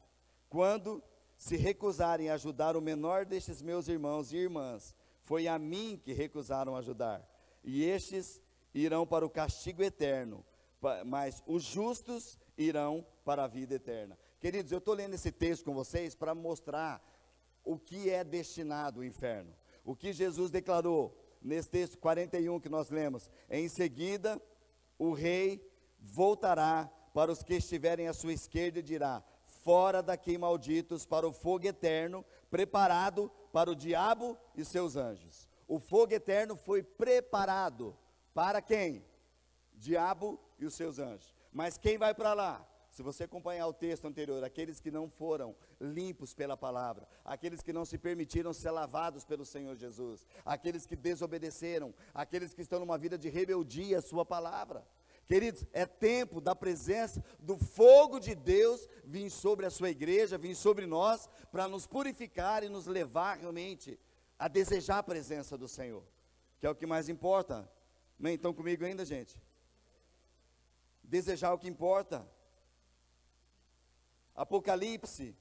[0.48, 1.02] Quando
[1.36, 6.12] se recusarem a ajudar o menor destes meus irmãos e irmãs, foi a mim que
[6.12, 7.26] recusaram ajudar.
[7.64, 8.40] E estes
[8.74, 10.44] irão para o castigo eterno,
[11.07, 14.18] mas os justos irão para a vida eterna.
[14.41, 17.03] Queridos, eu estou lendo esse texto com vocês para mostrar
[17.64, 19.55] o que é destinado o inferno.
[19.85, 23.30] O que Jesus declarou nesse texto 41 que nós lemos.
[23.49, 24.41] Em seguida,
[24.99, 25.64] o rei
[25.99, 31.33] voltará para os que estiverem à sua esquerda e dirá: Fora daqui, malditos, para o
[31.33, 35.49] fogo eterno, preparado para o diabo e seus anjos.
[35.68, 37.97] O fogo eterno foi preparado
[38.35, 39.05] para quem?
[39.74, 41.34] Diabo e os seus anjos.
[41.52, 42.66] Mas quem vai para lá?
[42.90, 47.72] Se você acompanhar o texto anterior, aqueles que não foram limpos pela palavra, aqueles que
[47.72, 52.98] não se permitiram ser lavados pelo Senhor Jesus, aqueles que desobedeceram, aqueles que estão numa
[52.98, 54.86] vida de rebeldia à sua palavra.
[55.26, 60.54] Queridos, é tempo da presença do fogo de Deus vir sobre a sua igreja, vir
[60.54, 63.98] sobre nós, para nos purificar e nos levar realmente
[64.38, 66.04] a desejar a presença do Senhor,
[66.60, 67.66] que é o que mais importa.
[68.20, 68.34] Amém?
[68.34, 69.40] Estão comigo ainda, gente?
[71.14, 72.26] Desejar o que importa.
[74.34, 75.36] Apocalipse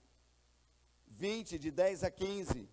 [1.07, 2.69] 20, de 10 a 15.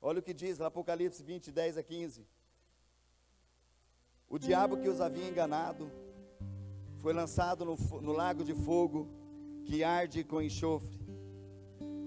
[0.00, 2.24] Olha o que diz Apocalipse 20, 10 a 15.
[4.28, 5.90] O diabo que os havia enganado
[7.02, 9.08] foi lançado no, no lago de fogo
[9.64, 11.00] que arde com enxofre,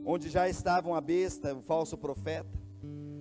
[0.06, 2.58] onde já estavam a besta, o falso profeta.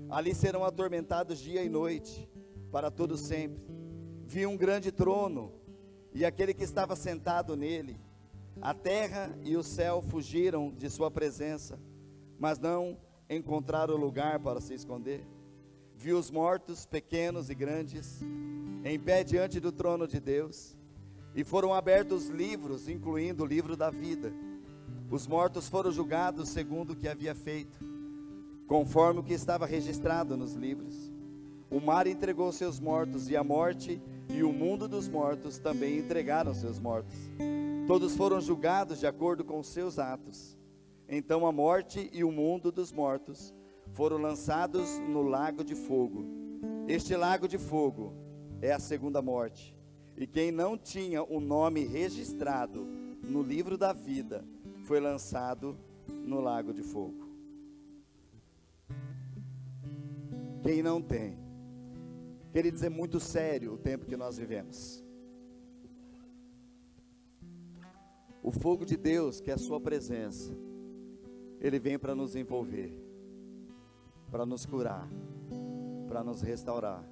[0.08, 2.28] Ali serão atormentados dia e noite,
[2.70, 3.62] para todo sempre.
[4.26, 5.52] Vi um grande trono
[6.12, 8.00] e aquele que estava sentado nele.
[8.60, 11.78] A terra e o céu fugiram de sua presença,
[12.38, 12.98] mas não
[13.30, 15.24] encontraram lugar para se esconder.
[15.96, 18.20] Vi os mortos, pequenos e grandes,
[18.84, 20.76] em pé diante do trono de Deus,
[21.34, 24.32] e foram abertos livros, incluindo o livro da vida.
[25.10, 27.78] Os mortos foram julgados segundo o que havia feito,
[28.66, 31.17] conforme o que estava registrado nos livros.
[31.70, 34.00] O mar entregou seus mortos, e a morte
[34.30, 37.14] e o mundo dos mortos também entregaram seus mortos.
[37.86, 40.58] Todos foram julgados de acordo com seus atos.
[41.08, 43.54] Então a morte e o mundo dos mortos
[43.92, 46.24] foram lançados no lago de fogo.
[46.86, 48.12] Este lago de fogo
[48.60, 49.74] é a segunda morte.
[50.16, 52.84] E quem não tinha o nome registrado
[53.22, 54.44] no livro da vida
[54.84, 55.76] foi lançado
[56.08, 57.28] no lago de fogo.
[60.62, 61.38] Quem não tem,
[62.58, 65.00] queridos, é muito sério o tempo que nós vivemos.
[68.42, 70.52] O fogo de Deus, que é a Sua presença,
[71.60, 72.92] Ele vem para nos envolver,
[74.28, 75.08] para nos curar,
[76.08, 77.08] para nos restaurar,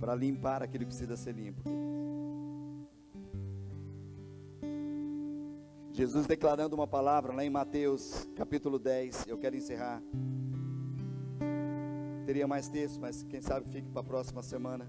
[0.00, 1.62] para limpar aquilo que precisa ser limpo.
[5.92, 10.02] Jesus declarando uma palavra lá em Mateus capítulo 10, eu quero encerrar.
[12.26, 14.88] Teria mais texto, mas quem sabe fique para a próxima semana.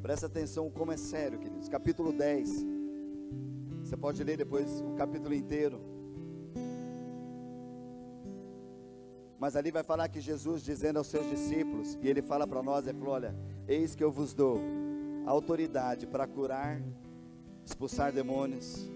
[0.00, 1.68] Presta atenção como é sério, queridos.
[1.68, 2.64] Capítulo 10.
[3.82, 5.80] Você pode ler depois o capítulo inteiro.
[9.38, 12.86] Mas ali vai falar que Jesus dizendo aos seus discípulos, e ele fala para nós,
[12.86, 13.34] ele falou: Olha,
[13.66, 14.60] eis que eu vos dou
[15.26, 16.80] autoridade para curar,
[17.64, 18.90] expulsar demônios.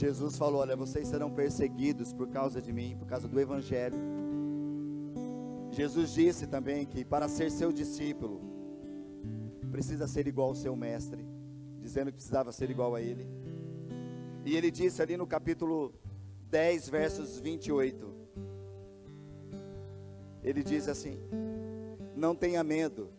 [0.00, 3.98] Jesus falou: Olha, vocês serão perseguidos por causa de mim, por causa do Evangelho.
[5.70, 8.40] Jesus disse também que para ser seu discípulo,
[9.70, 11.22] precisa ser igual ao seu mestre,
[11.82, 13.28] dizendo que precisava ser igual a ele.
[14.46, 15.92] E ele disse ali no capítulo
[16.48, 18.10] 10, versos 28.
[20.42, 21.18] Ele diz assim:
[22.16, 23.10] Não tenha medo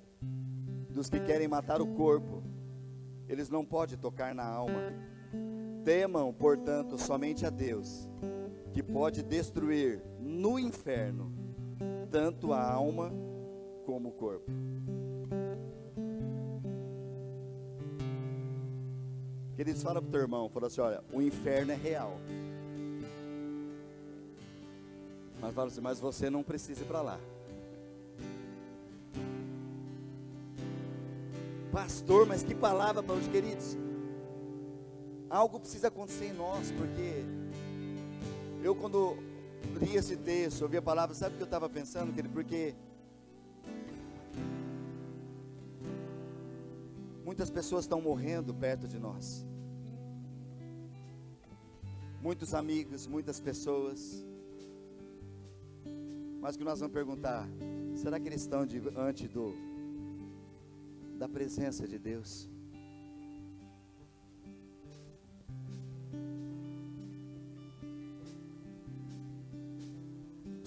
[0.89, 2.41] dos que querem matar o corpo,
[3.29, 5.11] eles não podem tocar na alma.
[5.83, 8.09] Temam, portanto, somente a Deus,
[8.73, 11.31] que pode destruir no inferno
[12.11, 13.11] tanto a alma
[13.85, 14.51] como o corpo.
[19.55, 22.17] Queridos, fala para o teu irmão, fala assim, olha, o inferno é real.
[25.39, 27.19] Mas fala assim, mas você não precisa ir para lá.
[31.71, 33.77] Pastor, mas que palavra para os queridos.
[35.31, 37.23] Algo precisa acontecer em nós, porque
[38.61, 39.15] eu quando
[39.79, 42.33] li esse texto, ouvi a palavra, sabe o que eu estava pensando, querido?
[42.33, 42.75] Porque
[47.23, 49.45] muitas pessoas estão morrendo perto de nós.
[52.21, 54.25] Muitos amigos, muitas pessoas.
[56.41, 57.47] Mas que nós vamos perguntar,
[57.95, 59.55] será que eles estão diante do
[61.17, 62.49] da presença de Deus.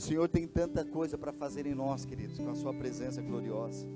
[0.04, 3.86] Senhor tem tanta coisa para fazer em nós, queridos, com a Sua presença gloriosa.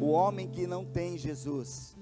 [0.00, 1.96] O homem que não tem Jesus,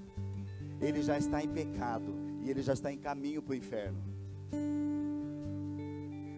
[0.81, 2.11] ele já está em pecado
[2.43, 4.01] e ele já está em caminho para o inferno.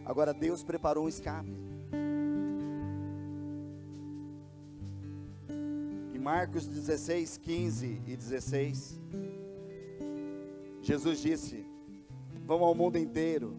[0.05, 1.63] Agora Deus preparou um escape.
[6.23, 8.97] Marcos 16, 15 e 16,
[10.81, 11.65] Jesus disse:
[12.45, 13.57] Vão ao mundo inteiro,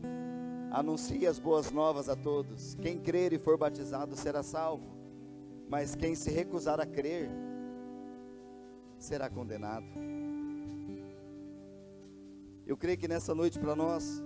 [0.75, 2.75] anuncie as boas novas a todos.
[2.75, 4.93] Quem crer e for batizado será salvo,
[5.68, 7.31] mas quem se recusar a crer
[8.99, 9.87] será condenado.
[12.66, 14.22] Eu creio que nessa noite, para nós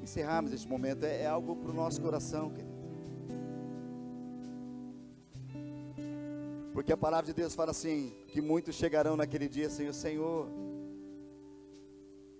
[0.00, 2.72] encerrarmos este momento, é, é algo para o nosso coração, querido.
[6.72, 10.48] Porque a palavra de Deus fala assim: que muitos chegarão naquele dia sem o Senhor.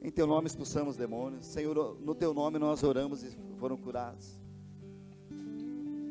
[0.02, 4.38] Em teu nome expulsamos demônios, Senhor, no teu nome nós oramos e foram curados.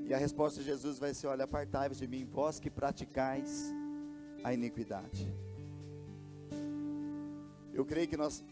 [0.07, 3.73] E a resposta de Jesus vai ser: Olha, apartai-vos de mim, vós que praticais
[4.43, 5.33] a iniquidade.
[7.73, 8.43] Eu creio que nós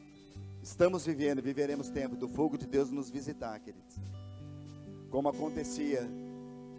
[0.62, 3.96] Estamos vivendo, viveremos tempo do fogo de Deus nos visitar, queridos.
[5.10, 6.02] Como acontecia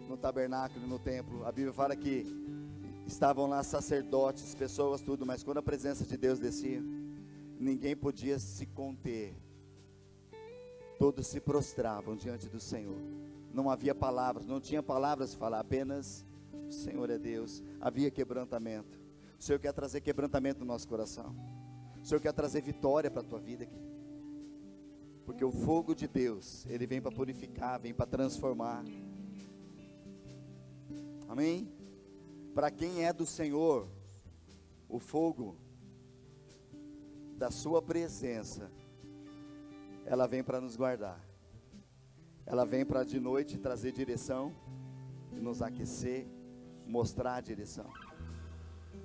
[0.07, 1.45] no tabernáculo, no templo.
[1.45, 2.25] A Bíblia fala que
[3.07, 6.81] estavam lá sacerdotes, pessoas, tudo, mas quando a presença de Deus descia,
[7.61, 9.35] ninguém podia se conter.
[10.97, 12.99] Todos se prostravam diante do Senhor.
[13.53, 16.25] Não havia palavras, não tinha palavras de falar, apenas
[16.67, 17.63] o Senhor é Deus.
[17.79, 18.99] Havia quebrantamento.
[19.39, 21.35] O Senhor quer trazer quebrantamento no nosso coração.
[22.01, 23.81] O Senhor quer trazer vitória para a tua vida aqui.
[25.25, 28.83] Porque o fogo de Deus, ele vem para purificar, vem para transformar.
[31.27, 31.71] Amém?
[32.53, 33.87] Para quem é do Senhor,
[34.89, 35.55] o fogo
[37.41, 38.71] da sua presença,
[40.05, 41.19] ela vem para nos guardar.
[42.45, 44.53] Ela vem para de noite trazer direção,
[45.31, 46.27] nos aquecer,
[46.85, 47.89] mostrar a direção.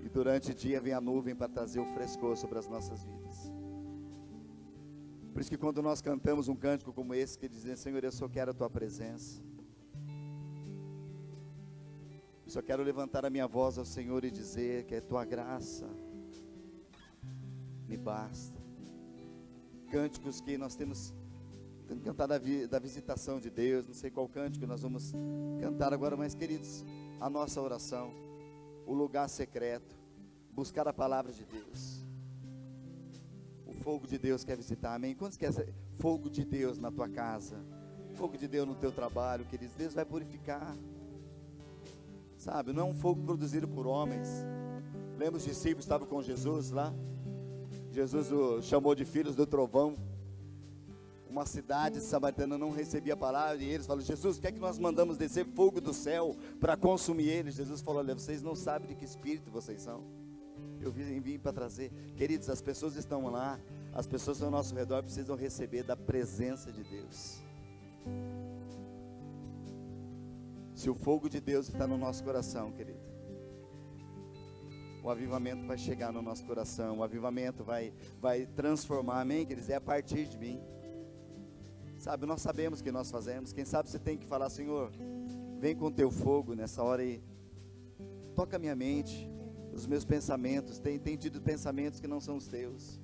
[0.04, 3.50] E durante o dia vem a nuvem para trazer o frescor sobre as nossas vidas.
[5.32, 8.28] Por isso que quando nós cantamos um cântico como esse, que diz, Senhor, eu só
[8.28, 9.42] quero a tua presença.
[12.44, 15.88] Eu só quero levantar a minha voz ao Senhor e dizer que é tua graça
[17.88, 18.60] me basta.
[19.90, 21.14] Cânticos que nós temos
[21.86, 25.12] temos cantar da, vi, da visitação de Deus, não sei qual cântico nós vamos
[25.60, 26.84] cantar agora, mas queridos,
[27.20, 28.12] a nossa oração,
[28.84, 29.96] o lugar secreto,
[30.50, 32.04] buscar a palavra de Deus.
[33.64, 35.14] O fogo de Deus quer visitar, amém?
[35.14, 35.52] Quantos quer
[35.94, 37.56] fogo de Deus na tua casa?
[38.14, 40.76] Fogo de Deus no teu trabalho, queridos, Deus vai purificar.
[42.36, 44.28] Sabe, não é um fogo produzido por homens.
[45.16, 46.92] Lembra os discípulos estavam com Jesus lá?
[47.96, 49.96] Jesus o chamou de filhos do trovão.
[51.30, 54.58] Uma cidade samaritana não recebia a palavra e eles falaram: Jesus, o que é que
[54.58, 57.54] nós mandamos descer fogo do céu para consumir eles?
[57.54, 60.04] Jesus falou: Olha, vocês não sabem de que espírito vocês são.
[60.78, 61.90] Eu vim, vim para trazer.
[62.18, 63.58] Queridos, as pessoas estão lá,
[63.94, 67.40] as pessoas ao nosso redor precisam receber da presença de Deus.
[70.74, 73.00] Se o fogo de Deus está no nosso coração, querido,
[75.06, 79.70] o avivamento vai chegar no nosso coração, o avivamento vai, vai transformar, amém, queridos?
[79.70, 80.60] É a partir de mim.
[81.96, 83.52] Sabe, nós sabemos o que nós fazemos.
[83.52, 84.90] Quem sabe você tem que falar, Senhor,
[85.60, 87.22] vem com teu fogo nessa hora e
[88.34, 89.30] toca minha mente,
[89.72, 90.80] os meus pensamentos.
[90.80, 93.00] Tem, tem tido pensamentos que não são os teus.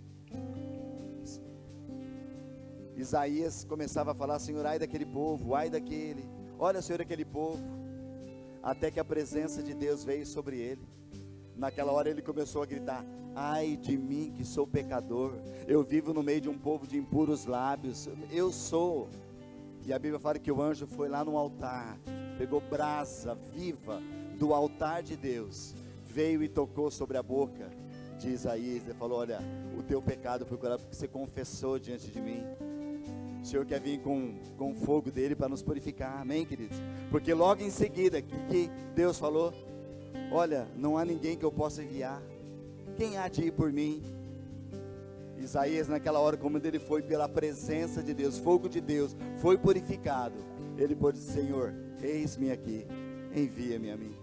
[2.97, 6.29] Isaías começava a falar, Senhor, ai daquele povo, ai daquele.
[6.59, 7.63] Olha, Senhor, aquele povo.
[8.61, 11.02] Até que a presença de Deus veio sobre ele.
[11.57, 15.35] Naquela hora ele começou a gritar: Ai de mim que sou pecador.
[15.67, 18.09] Eu vivo no meio de um povo de impuros lábios.
[18.31, 19.09] Eu sou.
[19.85, 21.99] E a Bíblia fala que o anjo foi lá no altar,
[22.39, 24.01] pegou brasa viva
[24.39, 25.75] do altar de Deus,
[26.05, 27.69] veio e tocou sobre a boca
[28.19, 29.41] de Isaías e falou: Olha,
[29.77, 32.43] o teu pecado foi curado porque você confessou diante de mim.
[33.43, 36.79] O Senhor quer vir com, com o fogo dele para nos purificar, amém, queridos?
[37.11, 39.53] Porque logo em seguida, que, que Deus falou?
[40.33, 42.23] Olha, não há ninguém que eu possa enviar.
[42.97, 44.03] Quem há de ir por mim?
[45.37, 50.37] Isaías, naquela hora, como ele foi pela presença de Deus, fogo de Deus, foi purificado.
[50.79, 52.87] Ele pôde dizer: Senhor, eis-me aqui,
[53.35, 54.17] envia-me a mim.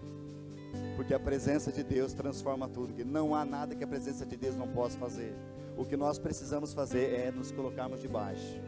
[0.96, 2.92] Porque a presença de Deus transforma tudo.
[2.92, 5.32] Que não há nada que a presença de Deus não possa fazer.
[5.76, 8.60] O que nós precisamos fazer é nos colocarmos debaixo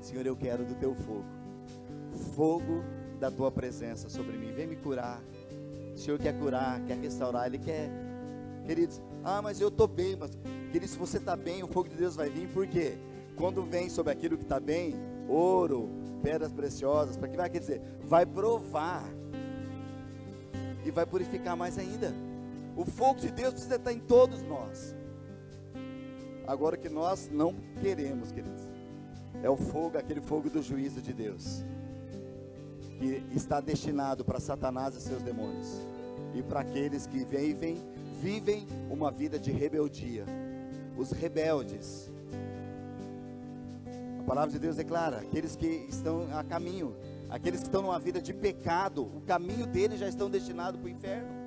[0.00, 1.24] Senhor, eu quero do teu fogo,
[2.34, 2.84] fogo
[3.18, 4.52] da tua presença sobre mim.
[4.52, 5.20] Vem me curar.
[5.98, 7.90] O Senhor quer curar, quer restaurar, Ele quer,
[8.64, 9.02] queridos.
[9.24, 10.30] Ah, mas eu estou bem, mas
[10.70, 12.96] queridos, se você está bem, o fogo de Deus vai vir, por quê?
[13.34, 14.94] Quando vem sobre aquilo que está bem,
[15.28, 15.90] ouro,
[16.22, 17.82] pedras preciosas, para que vai quer dizer?
[18.04, 19.04] Vai provar
[20.86, 22.14] e vai purificar mais ainda.
[22.76, 24.94] O fogo de Deus precisa estar em todos nós.
[26.46, 28.68] Agora que nós não queremos, queridos
[29.42, 31.64] é o fogo, aquele fogo do juízo de Deus,
[32.98, 35.80] que está destinado para Satanás e seus demônios,
[36.34, 37.78] e para aqueles que vivem,
[38.20, 40.24] vivem uma vida de rebeldia,
[40.96, 42.10] os rebeldes.
[44.18, 46.94] A palavra de Deus declara: aqueles que estão a caminho,
[47.30, 50.90] aqueles que estão numa vida de pecado, o caminho deles já estão destinados para o
[50.90, 51.38] inferno.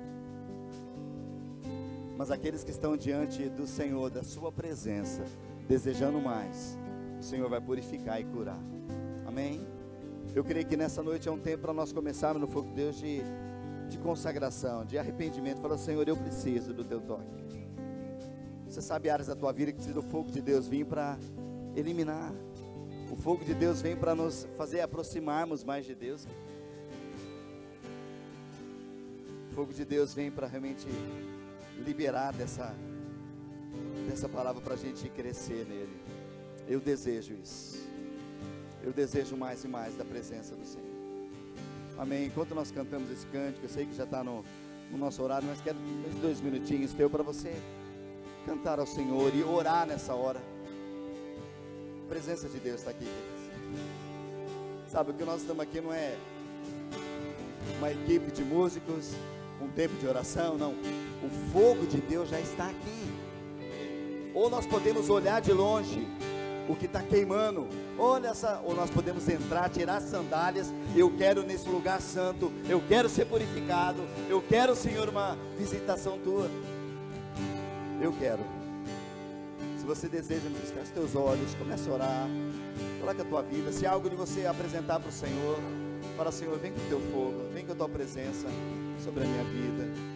[2.16, 5.24] Mas aqueles que estão diante do Senhor, da Sua presença,
[5.68, 6.78] desejando mais,
[7.18, 8.60] o Senhor vai purificar e curar.
[9.26, 9.64] Amém?
[10.34, 12.96] Eu creio que nessa noite é um tempo para nós começarmos no fogo de Deus
[12.96, 13.20] de,
[13.90, 15.60] de consagração, de arrependimento.
[15.60, 17.42] Fala, Senhor, eu preciso do teu toque.
[18.66, 21.18] Você sabe áreas da tua vida que precisa do fogo de Deus vir para
[21.76, 22.32] eliminar.
[23.10, 26.26] O fogo de Deus vem para nos fazer aproximarmos mais de Deus.
[29.50, 30.86] O fogo de Deus vem para realmente
[31.84, 32.74] liberar dessa,
[34.08, 36.00] dessa palavra para a gente crescer nele.
[36.66, 37.91] Eu desejo isso.
[38.82, 40.90] Eu desejo mais e mais da presença do Senhor.
[41.96, 42.26] Amém.
[42.26, 44.44] Enquanto nós cantamos esse cântico, eu sei que já está no,
[44.90, 45.78] no, nosso horário, mas quero
[46.20, 47.54] dois minutinhos teu para você
[48.44, 50.40] cantar ao Senhor e orar nessa hora.
[52.04, 54.90] A presença de Deus está aqui, queridos.
[54.90, 56.16] Sabe, o que nós estamos aqui não é
[57.78, 59.12] uma equipe de músicos,
[59.60, 60.72] um tempo de oração, não.
[60.72, 64.32] O fogo de Deus já está aqui.
[64.34, 66.06] Ou nós podemos olhar de longe
[66.72, 67.68] o que está queimando.
[67.98, 70.72] Olha essa, ou nós podemos entrar, tirar as sandálias.
[70.96, 72.50] Eu quero nesse lugar santo.
[72.68, 74.02] Eu quero ser purificado.
[74.28, 76.50] Eu quero, Senhor, uma visitação tua.
[78.00, 78.40] Eu quero.
[79.78, 82.28] Se você deseja, me feche teus olhos, comece a orar.
[83.00, 83.70] Coloca a tua vida.
[83.70, 85.58] Se há algo de você apresentar para o Senhor,
[86.16, 88.46] fala, Senhor, vem com o teu fogo, vem com a tua presença
[89.04, 90.11] sobre a minha vida.